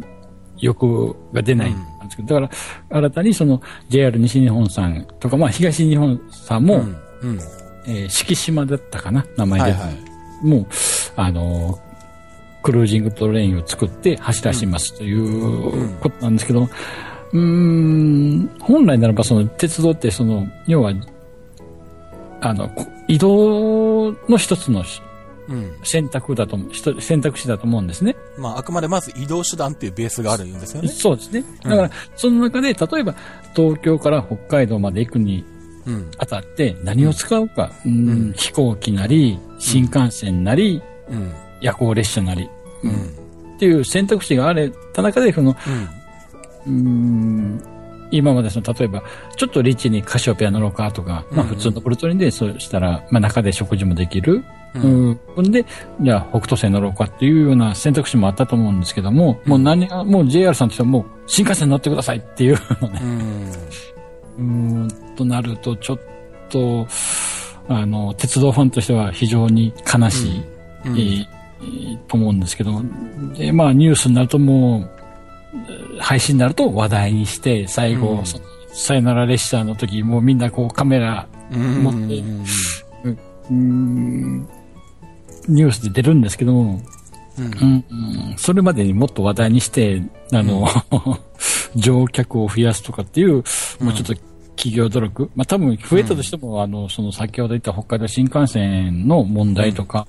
[0.60, 2.54] 欲が出ないんですけど、だか
[2.90, 6.76] ら、新たにその JR 西日本さんとか、まあ、東日本さんも、
[7.22, 7.30] うん。
[7.30, 7.40] うん。
[7.88, 9.72] えー敷島だったかな、名前で。
[9.72, 10.46] はいはい。
[10.46, 10.68] もう、
[11.16, 11.88] あのー
[12.68, 16.68] クルージングトレインを作って走らしますということなんですけど、
[17.34, 20.94] うーん、本来ならばその鉄道ってその、要は、
[22.42, 24.84] あの、こ移動の一つの
[25.50, 25.78] うん。
[25.84, 28.18] 選択だと思う、一選択肢だと思うんですね。
[28.38, 30.90] まあ、あくまでまず移動手段っていうベースがあるんですよね。
[30.90, 31.44] そうですね。
[31.64, 33.16] だから、その中で、例えば、
[33.56, 35.46] 東京から北海道まで行くに
[35.88, 36.12] うん。
[36.18, 41.34] あたって何を使うか、うん飛行機なり、新幹線なり、うん。
[41.62, 42.50] 夜行列車なり、
[42.84, 42.92] うん。
[43.56, 45.56] っていう選択肢があれた中で、その、
[46.68, 46.76] うん。
[46.76, 47.64] うーん、
[48.12, 49.04] 今までその、例えば、
[49.36, 54.44] ちょっとリッチにカシオペア乗ろうかとか、まあうん普通のプルトリンで、そうしたら、まあ中で食事もできる。
[54.76, 55.52] ううんん。
[55.52, 55.66] で、
[56.02, 63.00] じゃあ北斗線乗ろうかっていうような選択肢もあったと思うんですけども、もう何が、もう JR さんとしてはもう新幹線乗ってくださいっていうのね。
[64.38, 64.84] うん。
[64.84, 66.00] うーん、となると、ちょっ
[66.50, 66.88] と、
[67.70, 70.42] あの、鉄道ファンとしては非常に悲しい。
[70.86, 70.98] うん。
[70.98, 71.28] いい
[71.60, 72.82] いいと思うんですけど、
[73.36, 74.97] で、まあニュースになるともう、えー
[76.00, 78.24] 配信になると話題にして、最後、うん。
[78.74, 81.84] さよなら列車の時、もうみんなこうカメラ、うん。
[81.84, 82.00] 持って
[83.50, 84.42] うーん、
[85.48, 86.82] ニュースで出るんですけども、
[87.38, 87.46] うん。
[87.46, 90.68] うんうんそれまでにもっと話題にして、あの、
[91.76, 94.16] 乗客を増やすとかっていう、もうちょっと
[94.56, 100.08] 企業努力、まあ多分増えたとしても、あの、その先ほど言った北海道新幹線の問題とか、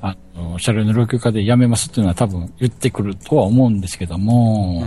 [0.00, 4.84] あの、車両の老朽化でやめますっていうのは多分言ってくるとは思うんですけども、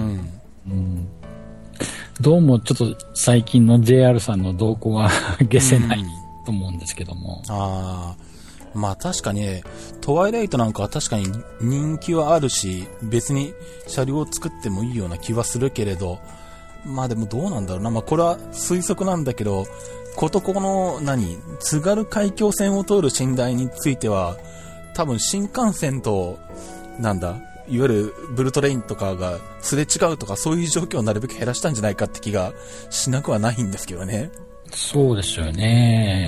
[0.68, 1.08] うん。
[2.22, 5.10] どうもちょっと最近の JR さんの動向は
[5.52, 6.04] 消せない
[6.46, 7.44] と思うんですけども。
[7.50, 8.26] ああ。
[8.76, 9.64] まあ確かに、
[10.02, 11.28] トワイライトなんかは確かに
[11.62, 13.54] 人気はあるし、別に
[13.88, 16.20] 車両を作ってもいいような気はするけれど、
[16.86, 17.90] まあでもどうなんだろうな。
[17.90, 19.66] まあこれは推測なんだけど、
[20.16, 24.38] ことこの何、津軽海峡線を通る寝台については、
[24.96, 26.40] 多分新幹線と、
[27.00, 27.38] なんだ、
[27.68, 32.54] いわゆるブルトレインとかがすれ違うとかそういう状況をなるべく減らしたんじゃないかって気が
[32.90, 34.32] しなくはないんですけどね。
[34.72, 36.28] そうですよね。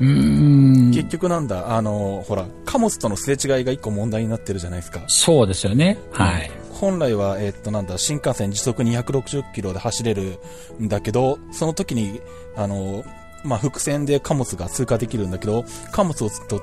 [0.00, 0.90] うんうーん。
[0.92, 5.02] 結局なんだ、あの、ほら、貨物とのすれ違いが一個問題になってるじゃないですか。
[5.08, 5.98] そうですよね。
[6.12, 6.50] はい。
[6.72, 10.38] 本来は、えっと、なんだ、新幹線時速260キロで走れる
[10.80, 12.20] んだけど、その時に、
[12.56, 13.04] あの、
[13.44, 16.62] まあ、伏線で貨物が通過できるんだけど、貨物をと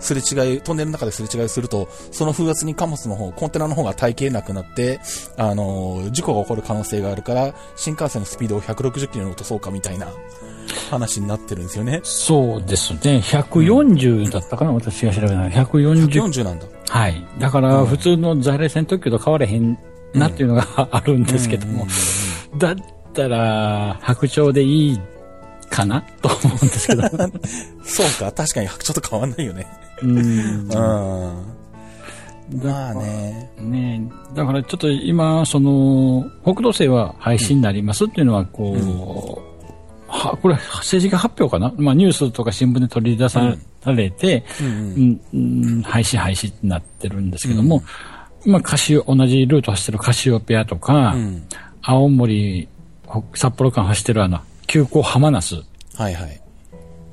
[0.00, 5.00] すれ違い、トンネルの中ですれ違いすると、その風圧に貨物の方、コンテナの方が耐えきれなくなって、
[5.36, 10.08] あの、事故が起こる可能性があるから、新幹線のスピードを160キロに落とそうかみたいな
[10.90, 12.00] 話になってるんですよね。
[12.02, 13.18] そうですね。
[13.18, 15.50] 140だったかな、私が調べたら。
[15.50, 16.08] 140。
[16.08, 16.66] 40なんだ。
[16.88, 17.26] はい。
[17.38, 19.78] だから、普通の在来線特急と変われへん
[20.14, 21.86] なっていうのがあるんですけども。
[22.56, 22.76] だっ
[23.12, 25.00] たら、白鳥でいい
[25.70, 27.02] かなと思うんですけど。
[27.84, 29.66] そうか、確かにちょっと変わんないよね。
[30.02, 30.68] うんうん。
[32.62, 33.50] まあね。
[33.60, 39.48] ねだからちょっと今、その、北道星は廃止になりますっていうのは、こう、
[40.08, 41.72] は、これ、政治家発表かな？
[41.76, 43.54] まあニュースとか新聞で取り出さ
[43.86, 47.82] れて、うんうん、うん、廃止廃止ってなってるんですけども、
[48.46, 51.42] まあカシオ、同じルート走ってるカシオペアとか、うん。
[51.82, 52.68] 青森、
[53.06, 55.64] ほ札幌間走ってるあの、急行浜那須
[55.96, 56.40] はいはい。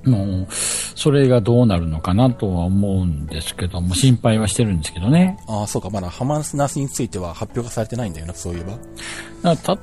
[0.07, 5.39] もう、それがどうなるのかなとは思うんですけども、心配はしてるんですけどね。
[5.47, 8.63] ああ、そうか、まだハマナスについては発表がされてないんだよな、そういえ
[9.43, 9.51] ば。
[9.51, 9.75] あた、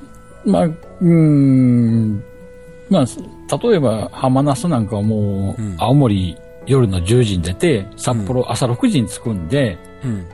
[0.45, 2.23] まあ、うーん、
[2.89, 10.25] まあ、例えば、浜那須なんかはもう、うん青森夜の10時に出て、札幌朝6時に着くんで、うん。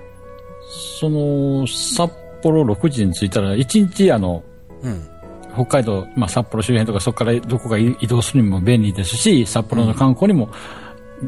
[0.99, 2.11] その、札
[2.43, 4.43] 幌6時に着いたら、1日あの、
[4.83, 5.18] うん。
[5.59, 10.49] 北海道、まあ、札幌周辺とかそこからどこか移動するにも便利ですし、札幌の観光にも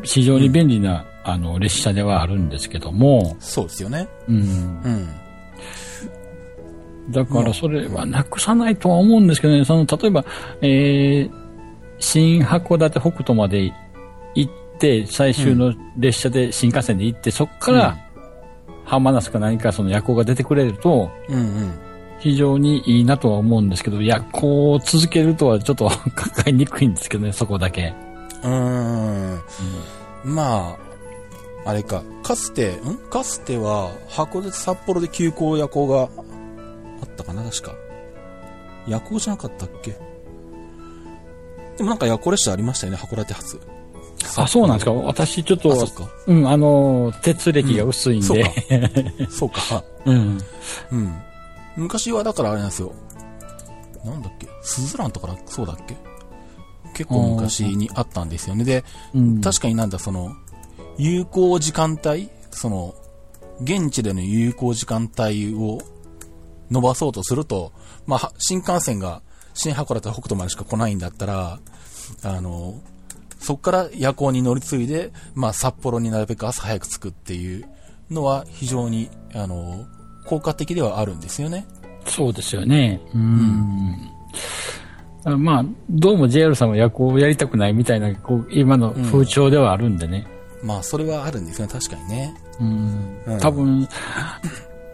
[0.04, 4.08] 非常に便利な、あの、列車ではあるんですけども、そうですよね。
[4.30, 4.36] うん。
[4.38, 5.08] うん。
[7.12, 10.26] だからそれはなくさないとは思うんですけどね、その、例えば、
[10.62, 11.32] えー、
[12.00, 13.74] 新函館北斗まで
[14.34, 17.98] 行って、最終の列車で新幹線で行って、そこから、
[18.86, 21.91] 浜那須か何かその夜行が出てくれると、うんうん。
[22.22, 25.94] 非常にいいなとは思うんですけど、夜行を続けるとはちょっと 考
[26.46, 27.94] えにくいんですけどね、そこだけ。
[28.44, 29.42] うーん。
[30.24, 30.76] ま
[31.66, 32.98] あ、あれか、かつて、ん？
[33.10, 36.06] かつては、函館札幌で急行夜行があ
[37.06, 37.74] ったかな、確か。
[38.88, 39.92] 夜行じゃなかったっけ？
[41.78, 43.60] でもなんか夜行列車ありましたよね、函館発。
[44.38, 46.08] あ、そうなんですか私ちょっとあ、そっか。
[46.28, 48.28] うん、あの、鉄歴が薄いんで。
[49.30, 49.84] そうか。
[50.06, 50.38] うん。
[50.92, 51.16] うん。
[51.76, 52.94] 昔はだからあれなんですよ。
[54.04, 54.48] なんだっけ？
[54.62, 55.96] スズランとかだそうだっけ？
[56.94, 58.64] 結構昔にあったんですよね。
[58.64, 59.42] で、うん。
[59.42, 60.36] 確かになんだ、その、
[60.98, 62.30] 有効時間帯？
[62.52, 62.96] その、
[63.62, 65.80] 現地での有効時間帯を
[66.70, 67.72] 伸ばそうとすると、
[68.06, 69.22] まあ、は新幹線が
[69.54, 71.60] 新函館北斗までしか来ないんだったら、
[72.24, 72.82] あの、
[73.40, 77.66] そこから夜行に乗り継いで、まあ、札幌になるべく朝早く着くっていう
[78.10, 79.86] のは非常に、あの、
[80.26, 81.66] 効果的ではあるんですよね。
[82.06, 83.00] そうですよね。
[83.14, 84.12] うん。
[85.24, 90.26] あまあ、どうも JR さんは夜行をやりたくないみたいな、こう、今の風潮ではあるんでね。
[90.64, 92.34] まあ、それはあるんですよね、確かにね。
[92.60, 93.88] うんうん多分、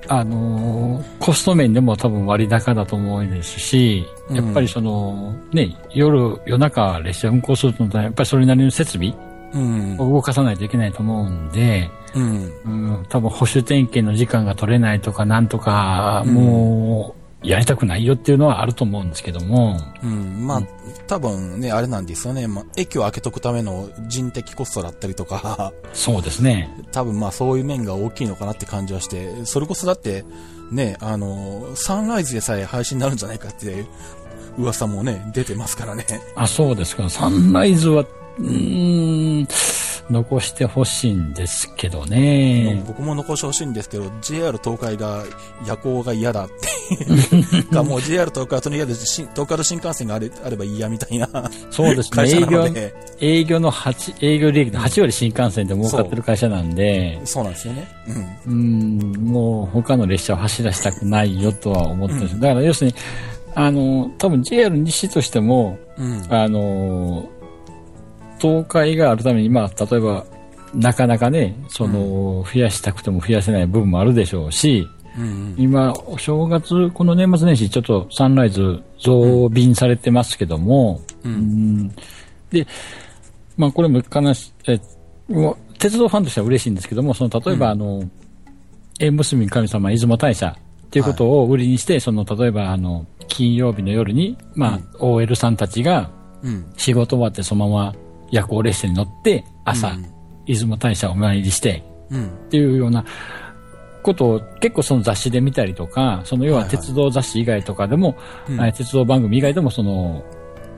[0.09, 9.13] あのーコスト面でも多分割高だと思うんですし、やっぱりその、ね、夜、夜中列車運行するとなったら、やっぱりそれなりの設備
[9.53, 9.95] うん。
[9.97, 12.97] を動かさないといけないと思うんで、うん。
[12.97, 20.61] うん、多分保守点検の時間が取れないとか、なんとか、もう、やりたくないよっていうのはあると思うんですけども、うん、まあ、
[21.05, 22.47] 多分ね、あれなんですよね。
[22.47, 26.69] まあ、駅を開けとくための人的コストだったりとか、そうですね。
[26.91, 30.25] 多分まあそういう面が大きいのかなって感じはして、それこそだって、
[30.71, 33.85] ね、あの、サンライズでさえ配信になるんじゃないかって
[34.57, 36.05] 噂もね、出てますからね。
[36.35, 37.07] あ、そうですか。
[37.09, 38.03] サンライズは、
[38.39, 39.47] うーん、
[40.09, 42.83] 残してほしいんですけどね。
[42.87, 45.23] 僕も残してほしいんですけど、JR 東海が
[45.65, 46.55] 夜行が嫌だって。
[47.71, 51.27] かもう JR 東海はとりあえず新東海道新幹線があれあればいいやみたいな
[51.69, 52.23] そうですね。
[52.29, 52.67] 営業。
[53.19, 57.87] 営業の8、営業利益の8割新幹線で儲かってる会社なんで、そうなんですよね。
[58.45, 58.53] うん。
[58.53, 62.95] うん、もう他の列車を走らせたくないよとは思ってるんです、だから要するに、
[63.55, 66.25] あの、多分 JR 西としても、うん。
[66.29, 67.27] あの、
[68.39, 70.25] 東海があるために、まあ、例えば、
[70.73, 75.55] なかなかね、その、増やしたくても増やせない部分もあるでしょうし、うん。
[75.57, 81.31] 今、お正月、この年末年始、ちょっとサンライズ増便されてますけども、うん。
[81.31, 81.95] うん。
[82.51, 82.67] で、
[83.55, 84.79] まあ、これもかなし、え、
[85.79, 88.03] 鉄道ファンとしては嬉しいんですけども、その、例えば、あの、
[88.99, 96.11] 縁結び神様出雲大社っていうことを売りにして、その、例えば、あの、金曜日の夜に、まあ、OL さんたちが
[96.43, 96.65] うん。
[96.77, 97.95] 仕事終わってそのまま
[98.31, 100.05] 夜行列車に乗って、朝、うん。
[100.45, 102.25] 出雲大社をお参りして、うん。
[102.25, 103.03] っていうような
[104.03, 106.77] ことを結構その雑誌で見たりとか、その要ははいはい。
[106.77, 108.15] 鉄道雑誌以外とかでも、
[108.49, 108.55] うん。
[108.55, 110.23] えー鉄道番組以外でもその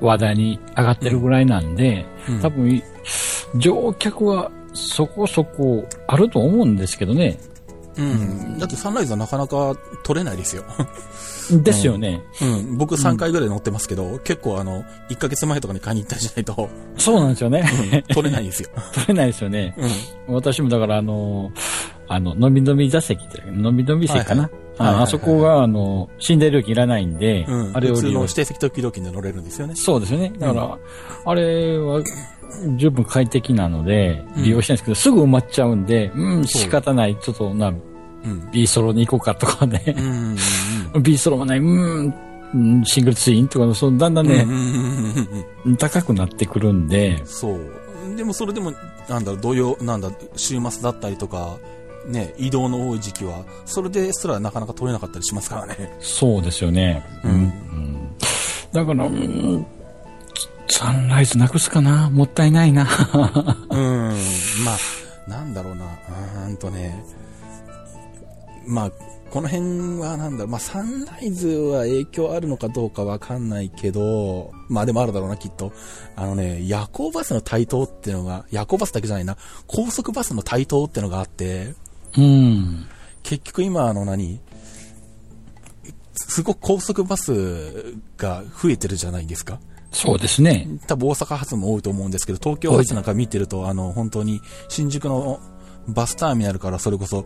[0.01, 2.41] 話題に上がってるぐらいなんで、うん。
[2.41, 2.81] 多分、
[3.55, 7.37] 乗客はそこそこあると思うんですけどね。
[7.99, 8.59] うん。
[8.59, 10.63] だってサンライズはなかなか取れないですよ。
[11.51, 12.23] ですよね。
[12.41, 12.77] うん。
[12.77, 18.03] 僕3回ぐらい乗ってますけど、結構あの、1ヶ月前とかに買いに行ったりしないと、そうなんですよね。
[18.09, 18.69] 取れないんですよ。
[18.93, 19.75] 取れないですよね。
[20.27, 20.35] うん。
[20.35, 21.51] 私もだからあの、
[22.07, 24.43] あの、のびのび座席って、のびのび席かな。
[24.43, 27.71] はいはいああそこが、あの、寝台料金いらないんで、うん。
[27.75, 29.75] あれを利用普通の指定席特急料金で乗れるんですよね。
[29.75, 30.31] そうですよね。
[30.39, 30.77] だから、
[31.25, 32.01] あれは
[32.77, 37.17] 十分快適なので、うん利用したいんですけど、すぐ埋まっちゃうんで、うん、仕方ない。
[37.21, 37.81] ちょっとな、うん。
[38.51, 39.95] B ソロに行こうかとかね。
[41.01, 42.13] B ソロもない、うん、
[42.53, 44.45] うんシングルツインとか、そのだんだんね、
[45.77, 48.15] 高くなってくるんで、そう。
[48.15, 48.73] でもそれでも、
[49.07, 51.57] なんだろう、土曜、なんだ、週末だったりとか、
[52.07, 55.95] ね、移動の多い時期は、それですらなかなか取れなかったりしますからね。
[55.99, 57.05] そうですよね。
[57.23, 57.49] うんうん
[58.71, 59.65] だから、うん
[60.71, 62.83] サンライズなくすかなもったいないな。
[63.71, 64.13] うん。
[64.63, 67.03] まあ、なんだろうな、うーんとね、
[68.69, 68.91] まあ、
[69.31, 75.73] この辺はなんだろう、まあ、サンライズは影響あるのかどうかわかんないけど、まあでもあるだろうな、きっと。
[76.15, 81.73] あのね、夜行バスの台頭ってのが、夜行バスだけじゃないな、高速バスの台頭ってのがあって、
[82.15, 82.85] うん。
[83.23, 84.39] 結局今あの何？
[86.13, 89.59] すごく高速バスが増えてるじゃないですか。
[89.91, 90.67] そうですね。
[90.85, 95.39] 多分大阪発も多いと思うんですけど、東京発なんか見てると、あの、本当に新宿の
[95.93, 97.25] バスターミナルからそれこそ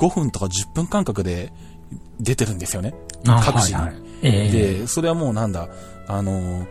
[0.00, 1.52] 5分とか10分間隔で
[2.20, 2.94] 出てるんですよね。
[3.26, 3.74] あ各地に。
[3.74, 5.68] はいはいええで、それはもうなんだ、
[6.06, 6.66] あの、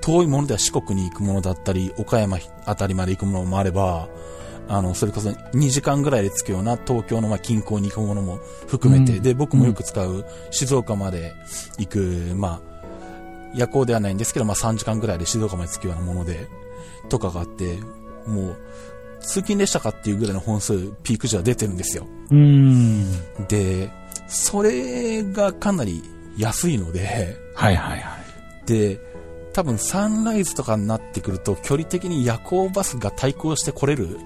[0.00, 4.08] 遠いものでは四国に行くものだったり、岡山あたりまで行くものもあれば、
[4.68, 8.38] あの、それこそ2時間ぐらいで着くような東京のまあ近郊に行くものも
[8.68, 11.34] 含めて、うんで、僕もよく使う静岡まで
[11.78, 11.98] 行く、
[12.36, 12.72] まあ、
[13.54, 16.48] 夜行ではないんですけど、まあ3時間ぐらいで静岡まで着くようなもので、
[17.08, 17.78] とかがあって、
[18.26, 18.56] もう、
[19.22, 22.06] 通勤でしたかっていうぐらいの本数、ピーク時は出てるんですよ。
[22.30, 23.06] うん。
[23.48, 23.90] で、
[24.26, 26.02] それがかなり
[26.36, 28.66] 安いので、はいはいはい。
[28.66, 29.00] で、
[29.52, 34.18] 多分サンライズとかになってくると、距離的に夜行バスが対抗してこれる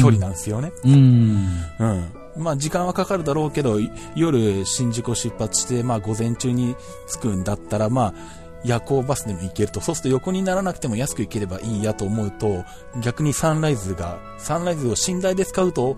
[0.00, 0.72] 距離なんですよね。
[0.84, 1.48] うん。
[1.78, 2.12] うん。
[2.36, 6.76] まあ時間はかかるだろうけど、い夜新宿を出発して、まあ午前中に
[7.08, 9.80] 着くんだったら、まあ夜行バスでも行けると。
[9.80, 12.64] そうすると横にならなくても安く行ければいいやと思うと、
[13.02, 15.96] 逆にサンライズが、サンライズを寝台で使うと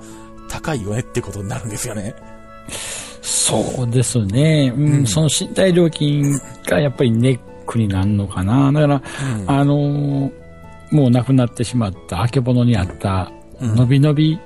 [0.49, 2.15] 高いよねってことになるんですよね。
[3.23, 4.73] そうですね。
[4.77, 8.73] うん、うんその寝台料金がやっぱりネックになるのかな。
[8.73, 9.03] だから、
[9.41, 10.45] うんあのー
[10.91, 14.39] もう亡くなってしまった、あけぼのにあった、うんのびのび、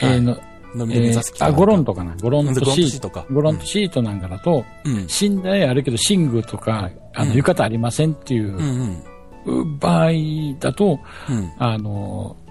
[0.00, 0.36] えーの
[0.76, 2.14] 飲みえー飲み座席とかあ、ゴロンとかな。
[2.20, 3.08] ゴロンとシート。
[3.32, 5.06] ゴロンとシートなんかだと、うん。
[5.06, 9.02] 寝台あるけど寝具とか、あの、うん浴衣ありませんっていううん
[9.46, 9.78] うん。
[9.78, 10.10] 場合
[10.58, 10.98] だと、
[11.28, 11.52] うん。
[11.58, 12.44] あのー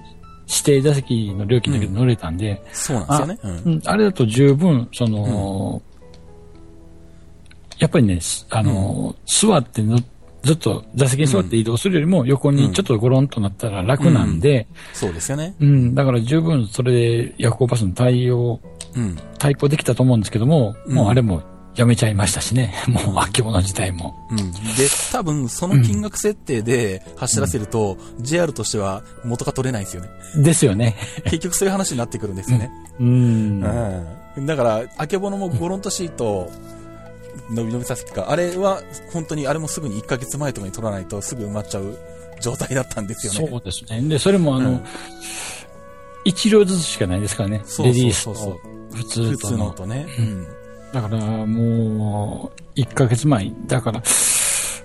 [0.45, 3.63] 指定座席の料金だけで乗れたんで、そうなんですよね。
[3.65, 5.81] うんうん、あれだと十分、その、
[7.79, 9.97] やっぱりね、すあの、座っての
[10.43, 15.55] ずっと座席に座って移動するよりも横にちょっとゴロンとなったら楽なんで、そうですよね。
[15.59, 18.59] うん、だから十分それで夜行バスの対応、
[18.95, 19.17] うん。
[19.39, 21.41] 対抗できたと思うんですけども、うんもうあれも
[21.75, 22.73] やめちゃいましたしね。
[22.87, 24.15] もう秋物自体も。
[24.29, 24.37] うん。
[24.51, 30.09] で、多分その金額設定で走らせると、JR としては元が取れないんですよね。
[30.37, 30.95] ですよね。
[31.25, 32.69] 結局そういう話になってくるんですよね。
[32.99, 33.63] うん。
[34.37, 34.45] うん。
[34.45, 36.51] だから、あけぼのもゴロンとシート、
[37.49, 38.81] 伸び伸びさせてか、あれは
[39.11, 41.97] 本当にあれもすぐに1ヶ月前とかに取らないとすぐ埋まっちゃう
[42.39, 43.49] 状態だったんですよね。
[43.49, 44.01] そうですね。
[44.01, 44.85] で、それもあの、うん
[46.25, 47.61] 一両ずつしかないですからね。
[47.65, 50.05] そうレディースそうそうと普通普通のとね。
[50.17, 50.47] うん。
[50.93, 53.51] だからもう、1ヶ月前。
[53.67, 54.01] だから、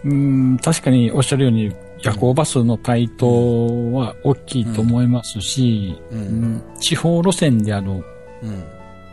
[0.05, 8.03] うん、確かにおっしゃるように、夜行バスの台頭は大きいと思いますし、うんうん地方路線であの、
[8.43, 8.65] うん。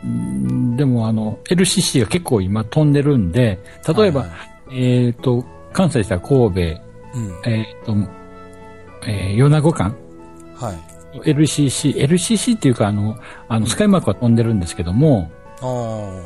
[0.06, 5.44] うんでもあの、LCC が結構今飛んでるんで、例えば、はいはいえっ、と、
[5.74, 6.82] 関西でしたら神戸、うん。
[7.46, 7.96] えっ、と、
[9.08, 9.96] えー米子間
[10.56, 11.20] はい。
[11.20, 15.32] LCC、LCC っていうかあの、あの、スカイマークは飛んでるんですけども、
[15.62, 16.22] あ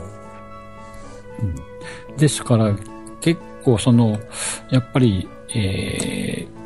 [2.16, 2.18] あ。
[2.18, 2.74] ですから、
[3.22, 4.20] 結構その、
[4.72, 6.60] やっぱり、えー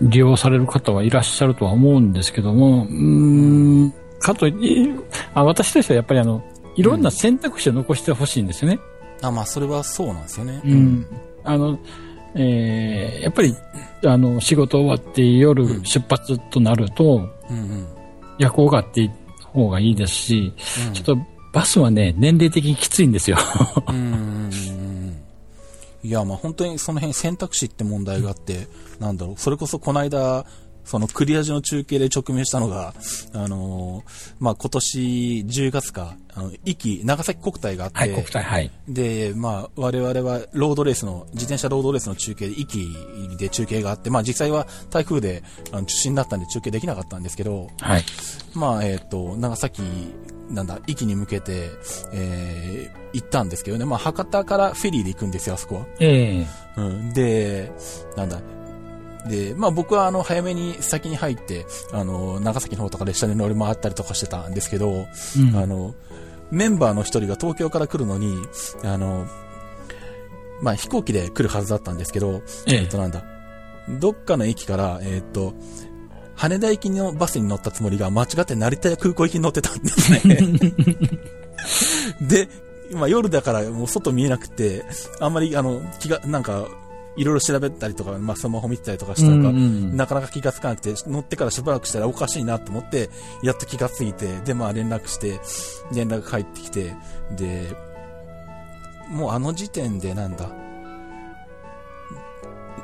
[0.00, 3.94] 利用される方はいらっしゃるとは思うんですけども、うーん、
[4.24, 4.90] かとい
[5.34, 6.42] あ私としてはやっぱりあの、
[6.76, 8.80] いろんな選択肢を残してほしいんですよね。
[9.22, 10.60] あ、まあ、それはそうなんですよね。
[10.64, 11.06] うん。
[11.44, 11.78] あの、
[12.34, 13.54] えーやっぱり、
[14.06, 17.86] あの、仕事終わって夜出発となると、うんうん。
[18.38, 19.08] 夜行があって
[19.44, 20.52] 方がいいですし、
[20.88, 21.18] うんちょっと
[21.52, 23.36] バスはね、年齢的にきついんですよ。
[23.88, 24.50] うん。
[26.02, 28.66] いや、まあ本当にその辺選択肢って問題があって、
[28.98, 30.44] なんだろう、それこそこの間、
[30.84, 32.94] そのクリア時の中継で直面したのが、
[33.32, 38.70] あのーまあ今年10月か、あの、壱岐、長崎国体があって、はい、国体、はい。
[38.88, 48.04] で、まあ、我々はロードレースの、自転車ロードレースの中継で、壱岐で中継があって、まあ実際は台風であの中止になったんで中継できなかったんですけど、はい。
[48.54, 49.82] まあ、えっ、と、長崎、
[50.50, 51.70] なんだ、壱岐に向けて、
[52.12, 55.86] えー行ったんですけどね、まあ博多からフェリーで行くんですよ、あそこは。
[56.00, 57.72] ええうん、で、
[58.16, 58.40] なんだ、
[59.28, 65.94] で、まあ僕はあの早めに先に入って、あの、長崎の方とか列車に乗り回ったりとかしてたんですけど、うんあの、
[66.50, 68.36] メンバーの一人が東京から来るのに、
[68.82, 69.26] あの、
[70.60, 73.24] まあ飛行機で来るはずだったんですけど、えええっとなんだ、
[73.88, 75.54] どっかの駅から、えっと、
[76.36, 80.38] 羽田行きのバスに乗ったつもりが間違って成田空港行きに乗ってたんですね。
[82.20, 82.48] で、
[82.92, 84.84] まあ夜だからもう外見えなくて、
[85.20, 86.68] あんまりあの、気が、なんか、
[87.16, 89.96] いろいろ調べたりとか、まあスマホ見てたりとかしたのが、うんうん。
[89.96, 93.10] なかなか気がつかなくて、乗ってからしばらくしたらおかしいなと思って、
[93.42, 95.40] やっと気がついて、で、まあ連絡して、
[95.94, 96.94] 連絡返ってきて、
[97.36, 97.76] で、
[99.10, 100.50] もうあの時点でなんだ、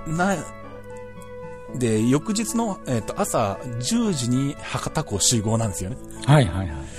[0.07, 0.37] な、
[1.77, 5.97] で、翌日の、えっ、と、朝10時に博多港集合なんですよね。
[6.27, 6.91] はい、はい、はい。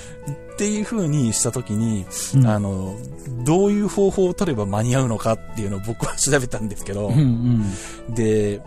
[0.53, 2.05] っていう風にしたときに、
[2.35, 2.95] うんあの、
[3.43, 7.65] どういう方法を取れば間に合うのかっていうのを僕は調べたんですけど、うん
[8.07, 8.13] うん。
[8.13, 8.61] で、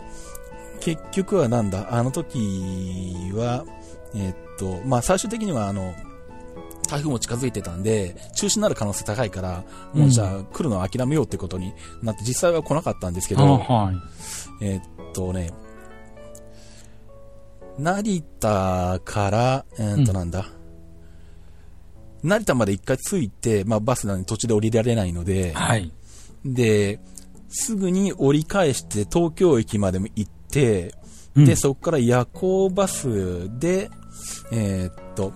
[0.81, 3.65] 結局はなんだ、あの時は、
[4.13, 5.95] えっと、まあ、最終的にはあの、
[6.87, 13.91] 台風も近づいてたんで、中止になる可能性高いから、もうじゃあ来るのを諦めようってことになって、実際は来なかったんですけあど、は
[14.61, 14.65] い。
[14.65, 15.51] えっとね、
[17.77, 20.45] 成田から、えーっとなんだ、
[22.23, 25.91] 成田まで一回着いて、まあバスなんで途中で降りられないので、はい。
[26.45, 26.99] で、
[27.49, 30.95] すぐに折り返して東京駅までも行って、
[31.35, 33.89] うんで、そこから夜行バスで、
[34.51, 35.33] えーっと、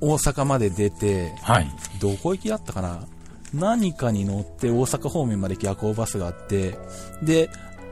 [0.00, 1.70] 大阪まで出て、はい。
[2.00, 3.06] どこ行きだったかな？
[3.54, 6.78] 何かに乗って大阪方面まで夜行バスがあって、
[7.22, 7.48] で、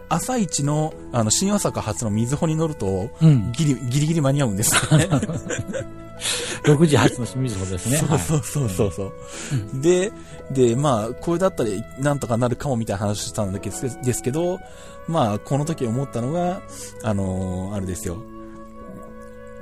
[0.08, 3.52] 朝一の、あの、新大阪発の水穂に乗ると、うん。
[3.52, 5.08] ギリ、ギリギリ間に合うんですよね。
[6.64, 7.98] 6時発の清水穂ですね。
[7.98, 9.12] そうそうそうそうそう。
[9.80, 10.12] で、
[10.50, 14.58] で、まあ、これだったらなんとかなるかもみたいな話をしたんだけど、ですけど、
[15.08, 16.62] まあ、この時思ったのが、
[17.02, 18.16] あのーあれですよ。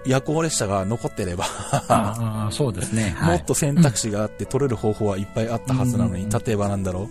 [0.07, 1.45] 夜行列車が残ってれば、
[1.89, 3.15] ああ、そうですね。
[3.19, 3.39] はい。
[3.39, 7.09] もっと選択肢があって取れる方法はいっぱいあったはずなのに、うん例えばなんだろう、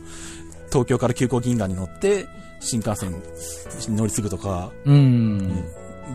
[0.69, 2.27] 東京から急行銀河に乗って、
[2.63, 5.65] 新幹線に乗り継ぐとか、うん。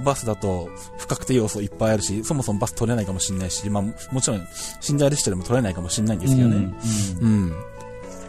[0.05, 0.69] バスだと
[0.99, 4.47] 不確定要素いっぱいあるし、そもそもバス取れないかもしれないし、まあももちろん
[4.89, 6.75] 寝台列車でも取れないかもしれないんですけどね。
[7.21, 7.53] うん。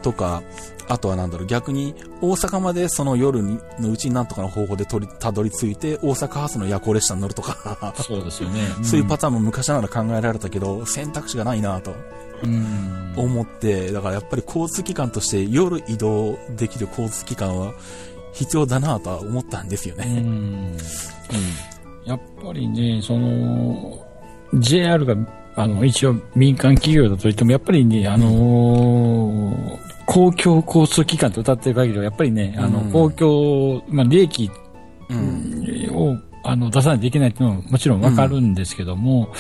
[0.01, 0.41] とか、
[0.87, 8.61] あとはなんだろう、逆に大阪までその夜にのうちになんとかの方法で取りたどり着いて、大阪発の夜行列車に乗るとか、そうですよね。
[8.83, 11.97] そういうパターンも昔ながら考えられたけど、選択肢がないなとうん。
[13.15, 17.73] 思って、だからやっぱり交通機関として夜移動できる交通機関は
[18.33, 20.21] 必要だなとは思ったんですようね。
[20.21, 20.77] ん。
[22.05, 24.05] やっぱりね、その、
[24.55, 25.15] JR が、
[25.55, 34.49] あの、一応民間企業だと言っても、やっぱりね、あのー公共交通機関と歌ってる限りは、やっぱりね、あの、うん公共、まあ、利益
[35.07, 35.89] うん。
[35.91, 39.31] を、あの、出さないといけないっていうのはもちろんわかるんですけども、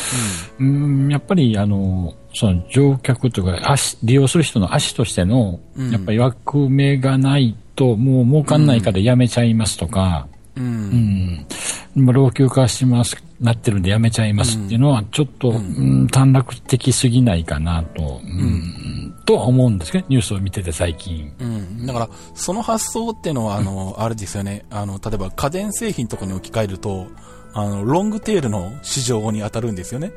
[0.59, 10.25] うん、やっぱり、あの、その乗客というか、足、利用する人の足としての、うんやっぱり役目がないと、もう儲かんないからやめちゃいますとか、
[10.55, 10.63] うん。
[10.63, 10.67] う。
[10.67, 12.05] うんん。
[12.05, 21.33] まあ、老朽化します、なってるんでやめちゃいますっていうのは、ちょっと、うん、短絡的すぎないかなと、うん、とは思うんですけど、ニュースを見てて最近。
[21.41, 21.85] うん。
[21.87, 24.63] だから、その発想っていうのは、あの、あれですよね。
[24.69, 27.07] あの、例えば家電製品とかに置き換えると、
[27.53, 30.13] あの、ロングテールの市場に当たるんですよね。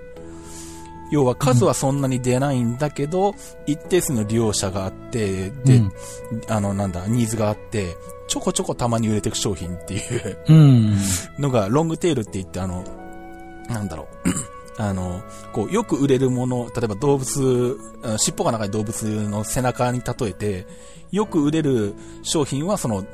[1.13, 3.35] 要は数はそんなに出ないんだけど、
[3.67, 5.93] 一定数の利用者があって、で、うん
[6.49, 7.99] あの、なんだ、ニーズがあって、
[8.29, 10.97] ちょこちょこたまに売れていく商品っていううん。
[11.39, 12.83] のが、ロングテールって言って、あの、
[13.69, 14.31] なんだろう。
[14.83, 20.67] あの、こう、よく売れるもの、例えば動物、あ尻尾が長い動物の背中に例えて、
[21.11, 23.05] よく売れる商品は、その、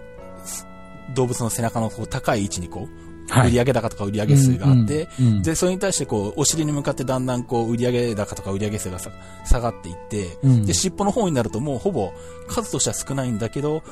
[1.17, 5.09] 動物の背中のこう高い位置にこう、はい売上高とか売上数があって、
[5.43, 9.11] で、それに対してこう、お尻に向かってだんだんこう、売上高とか売上数がさ
[9.45, 12.13] 下がっていって、うんで、尻尾の方になるともうほぼ
[12.49, 13.83] 数としては少ないんだけど、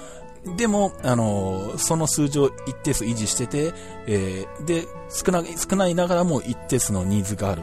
[0.57, 3.72] でも、あの、その数字を一定数維持してて、
[4.07, 7.62] えーで、少な、少ないながらも一定数のニーズがある。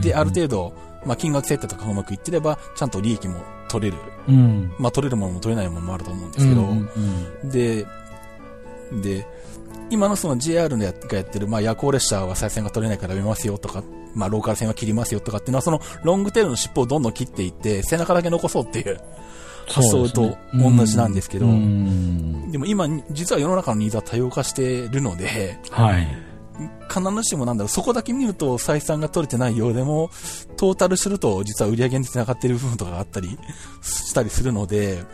[0.00, 0.72] で、ある程度、
[1.04, 3.98] まあ、金額設定とかがうまくいってれば、ちゃんと利益も取れる。
[4.28, 4.72] うん。
[4.78, 7.86] まあ、取れるものも取れないものもあると思うんですけど、で、
[9.02, 9.26] で、
[9.90, 13.82] 今のその JR のやがやってる、まあ、夜行列車は再線が取れないからやめますよとか、
[14.14, 19.00] まあ、ローカル線は切りますよとかっていうのは、そのロングテールの尻尾をどんどん切っていって、背中だけ残そうっていう
[19.68, 26.06] 発想と同じなんですけど、うんでも今、実は世の中のニーズは多様化してるので、はい。
[26.88, 30.10] 必ずしもなんだろう、そこだけ見ると採算が取れてないようでも、
[30.56, 33.38] トータルすると実は売り上げにつながってる部分とかがあったり
[33.82, 35.04] したりするので、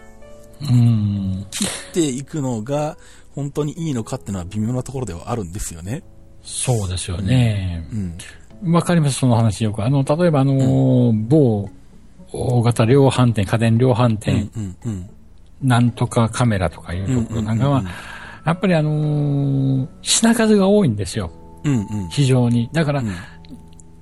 [0.60, 1.46] うん。
[1.50, 2.96] 切っていくのが
[3.34, 6.02] 本当にいいのかっていうのは微妙なところではあるんですよね。
[6.42, 7.86] そうですよね。
[8.62, 8.72] うん。
[8.74, 9.84] わかります、その話よく。
[9.84, 11.68] あの、例えばあの、某
[12.32, 15.10] 大型量販店、家電量販うん店、うんうん。
[15.62, 17.92] なんとかカメラとかいうところなんかはうんうんうん、
[18.46, 21.30] やっぱりあのー品数が多いんですよ。
[21.64, 22.08] うんうん。
[22.10, 22.68] 非常に。
[22.72, 23.12] だからう、ん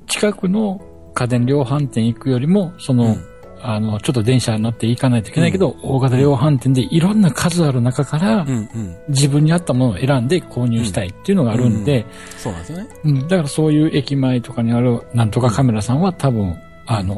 [0.07, 0.81] 近くの
[1.15, 3.25] 家電量販店行くよりも、その、うん
[3.63, 8.97] あの、ちょっと電車に乗って行かないといけないけど、大型量販店でいろんな数ある中から、うんうん。
[9.09, 12.07] 自分に合ったものを選んで購入したいっていうのがあるんで、
[12.37, 12.89] そうなんですよね。
[13.05, 16.57] うん、だからそういう駅前とかにあるなんとかカメラさんは多分、
[16.87, 17.15] あの、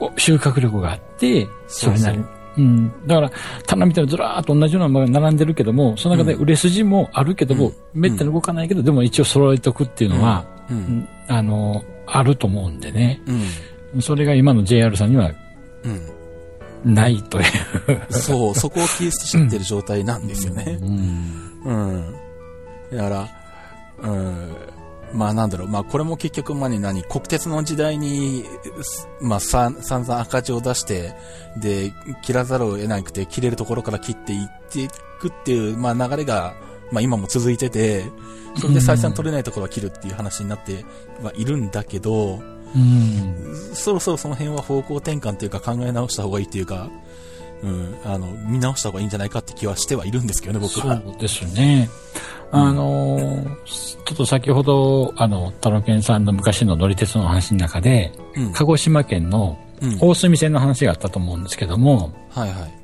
[0.00, 2.24] お収穫力があって、それなりに。
[2.58, 2.92] うん。
[3.06, 3.30] だから、
[3.66, 10.74] 棚みたいにずらーっと同じようなものが並んでるけども、その中で売れ筋もあるけども、めったに動かないけど、でも一応揃えておくっていうのは、う。
[10.74, 13.20] うんんあの、あると思うんでね。
[13.26, 13.42] うん。
[14.00, 15.32] それが今の JR さんには
[15.84, 16.94] うん。
[16.94, 18.12] ないという。
[18.12, 20.78] そう、そこを切り捨ててる状態なんですよね。
[20.80, 21.62] うん。
[21.64, 22.14] うん。
[22.92, 23.28] だから、
[24.02, 24.56] うん。
[25.12, 28.44] まあなんだろう、まあこれも結局まあ何、国鉄の時代に、
[28.82, 31.14] すまあさ散々赤字を出して、
[31.60, 34.88] で、切らざるを得なくて、切れるところから切っていってい
[35.20, 36.54] くっていう、まあ流れが、
[36.92, 38.04] まあ今も続いてて、
[38.56, 40.84] それで採算取れないところは切るっていう話になって
[41.22, 42.59] はいるんだけど、うん。
[43.74, 46.88] そろそろその辺は方向転換というか考え直した方がいいっていうか、
[47.62, 51.00] うん、あの、見直した方がいいんじゃないかって気はしてはいるんですけどね、僕は。
[51.04, 51.88] そうですね。
[52.52, 53.56] あのー
[54.10, 58.52] ちょっと先ほど、あの、タロケンさんの昔の乗り鉄の話の中で、うん。
[58.52, 62.79] 鹿児島県のうん大隅線の話があったと思うんですけども、はいはい。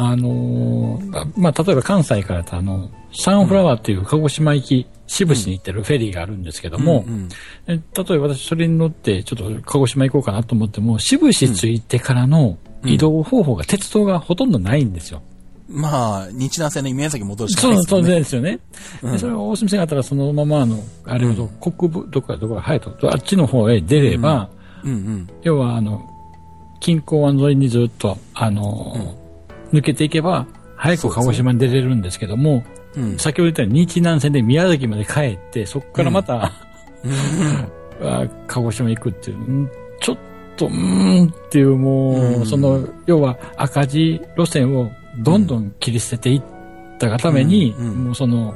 [0.00, 7.28] あのーまあ、例えば関西からだとあの、サンフラワーっていう鹿児島行き、渋市に行ってるフェリーがあるんですけども、うん
[7.66, 15.20] え例えば私それに乗ってちょっと鹿児島行こうかなと思っても、渋市着いてからの移動方法が鉄道がほとんどないんですよ。
[15.68, 18.52] まあ、日南線の宮崎戻るしかそう、そうないですよね。
[18.52, 19.12] ですよね。
[19.14, 24.48] でそれが大隅線があったらそのままあの、あれほど、国部、どこかどこか、はいと、あっちの方へ出れば、
[24.84, 25.28] うんうん。
[25.42, 26.08] 要はあの、
[26.80, 29.16] 近郊湾沿いにずっと、あの、
[29.72, 30.46] 抜けていけば、
[30.76, 32.64] 早く鹿児島に出れるんですけども、
[32.96, 33.18] うん。
[33.18, 36.52] 先ほど言ったように日南線で宮崎まで帰って、そこからまた、
[38.00, 40.18] あ鹿児島行くっていう、んちょっ
[40.56, 42.46] と、うーんっていうもう、うん。
[42.46, 46.42] その、要は赤字路線をどんどん切り捨てていっ
[46.98, 47.86] たがために、うん。
[47.86, 48.04] うん。
[48.04, 48.54] もうその、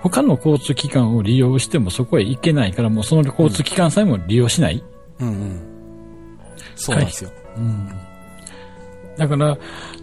[0.00, 4.82] 他の交通機関を利用してもそこへ行けないから、もうその交通機関さえも利用しない。
[5.20, 5.28] うん。
[5.28, 5.60] うん。
[6.74, 7.30] そうなんですよ。
[7.58, 7.88] うん
[9.16, 9.58] だから、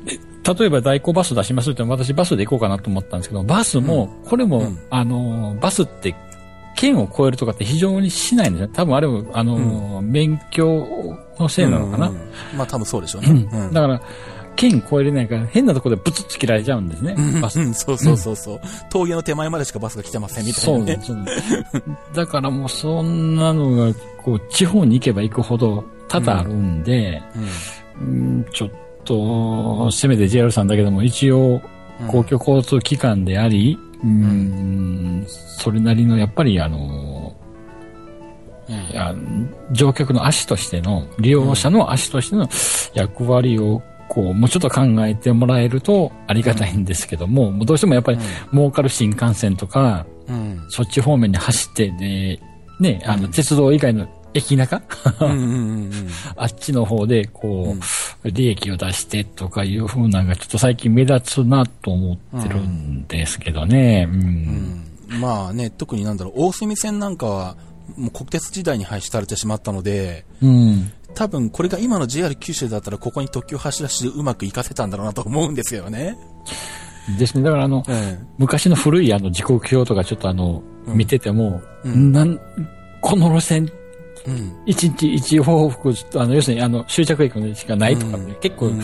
[0.07, 0.19] え
[0.57, 6.15] 例えば代行バス出しますって私バスで行こうかなと思ったんですけど、バスも、これも、うんあの、バスって、
[6.75, 8.67] 県を越えるとかって非常にしないんですよ。
[8.73, 12.09] 多分あれも、あの、免許のせいなのかな。
[12.09, 12.21] うんうん
[12.57, 13.29] まあ多分そうでしょうね。
[13.29, 14.01] うんだから、
[14.55, 17.59] 県越えれないから変なところでブツッと切られちゃうんですね、バス。
[17.59, 18.61] うん、そうそうそうそう。
[18.89, 20.99] 峠の手前までしかバスが来てませんみたいなね。
[21.01, 21.17] そう
[21.71, 21.81] そう。
[22.13, 23.93] だからもうそんなのが、
[24.23, 27.21] こう、地方に行けば行くほど多々あるんで、
[27.99, 28.82] うんちょっと、
[29.91, 31.61] せめて JR さんだけども、一応、
[32.01, 32.07] うん。
[32.07, 37.35] 公共交通機関であり、うん、それなりの、やっぱり、あの、
[39.71, 42.49] 乗客の足としての、利用者の足としての
[42.93, 48.19] 役割を、こう、もうちょっと考えてもらえるとありがたいんですけども、もうどうしてもやっぱり、
[48.51, 50.65] 儲かる新幹線とか、うん。
[50.69, 52.39] そっち方面に走って、で、
[52.79, 54.81] ね、あの、鉄道以外の駅中？
[55.21, 55.91] うん。
[56.35, 57.75] あっちの方で、こ
[58.23, 64.07] う、利益を出してとかいう風なのがちょっと最近目立つなと思ってるんですけどね。
[64.11, 64.19] うん。
[64.21, 64.83] うん
[65.19, 67.55] まあね、特になんだろう、大隅線なんかは、
[67.97, 70.91] もう国鉄時代に廃止されてしまったので、うん。
[71.13, 76.17] 多分これが今の JR 九州だったらここに特急走らせてうまく活かせたんだろうなと思うんですよね。
[77.19, 77.43] ですね。
[77.43, 78.27] だからあの、うん。
[78.37, 82.37] 昔の古いあの時刻表とかちょっとあの、うん見てても、うんなん、
[82.99, 83.71] この路線、
[84.25, 84.53] うん。
[84.65, 88.35] 一日一往復、あの、要するに、あの、終着駅しかないとかね、うん。
[88.35, 88.81] 結構、うん。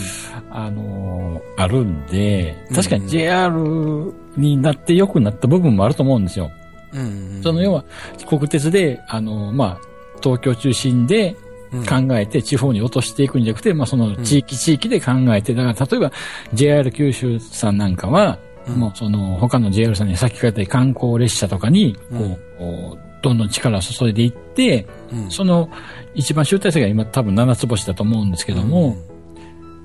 [0.52, 6.52] あのーあるんで、確かにうん JR になって良くなった部分もあると思うんですよ。
[6.94, 7.40] うん。
[7.44, 7.84] その要は、
[8.28, 9.80] 国鉄で、あのーまあ、
[10.22, 11.36] 東京中心で
[11.72, 16.12] うん、考えて地方に落としていくんじゃなくて、まあ、その地域地域で考えて、だから例えば
[16.52, 18.76] JR 九州さんなんかは、うん。
[18.78, 25.70] もうその他の JR さんに先書いて観光列車とかに、こうどんどん力を注いでいって、うん、その
[26.16, 28.96] 一番集大成が今多分七つ星だと思うんですけども、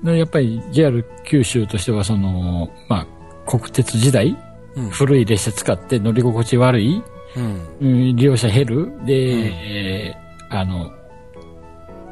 [0.03, 3.07] でやっぱり JR 九州としてはその、まあ、
[3.49, 4.37] 国鉄時代、
[4.75, 7.03] うん、古い列車使って乗り心地悪い、
[7.35, 10.15] うん、うん利用者減る、で、
[10.49, 10.91] あの、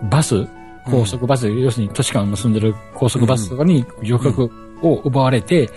[0.09, 0.45] バス、
[0.86, 4.49] 高速バス、要するに都市間を結んでる高速バスとかに乗客
[4.84, 5.69] を奪われて、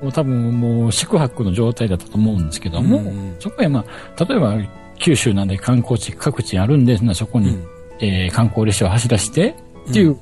[0.00, 3.84] うん、もう多分もう宿泊の状態だったと思うんですけども、うんそこへま
[4.16, 4.56] あ、例えば
[4.98, 7.66] 九州なんで観光地各地にあるんですが、そこに、うん、
[8.00, 9.54] えー観光列車を走らせて、
[9.88, 10.18] っていう、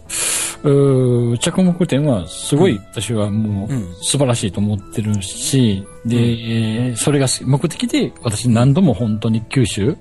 [0.63, 3.95] うー着目点はすごい私はもううん。
[4.01, 9.97] 素晴らしいと思ってるし、で、えーそれが目的で私何度も本当に九州、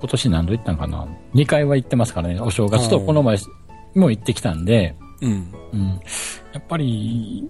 [0.00, 3.06] 今年何度行ったんかな ?2 回は行ってますからね、お正月とうん。
[3.06, 3.38] この前
[3.94, 6.00] も行ってきたんで、うん、うん、
[6.52, 7.48] やっぱり、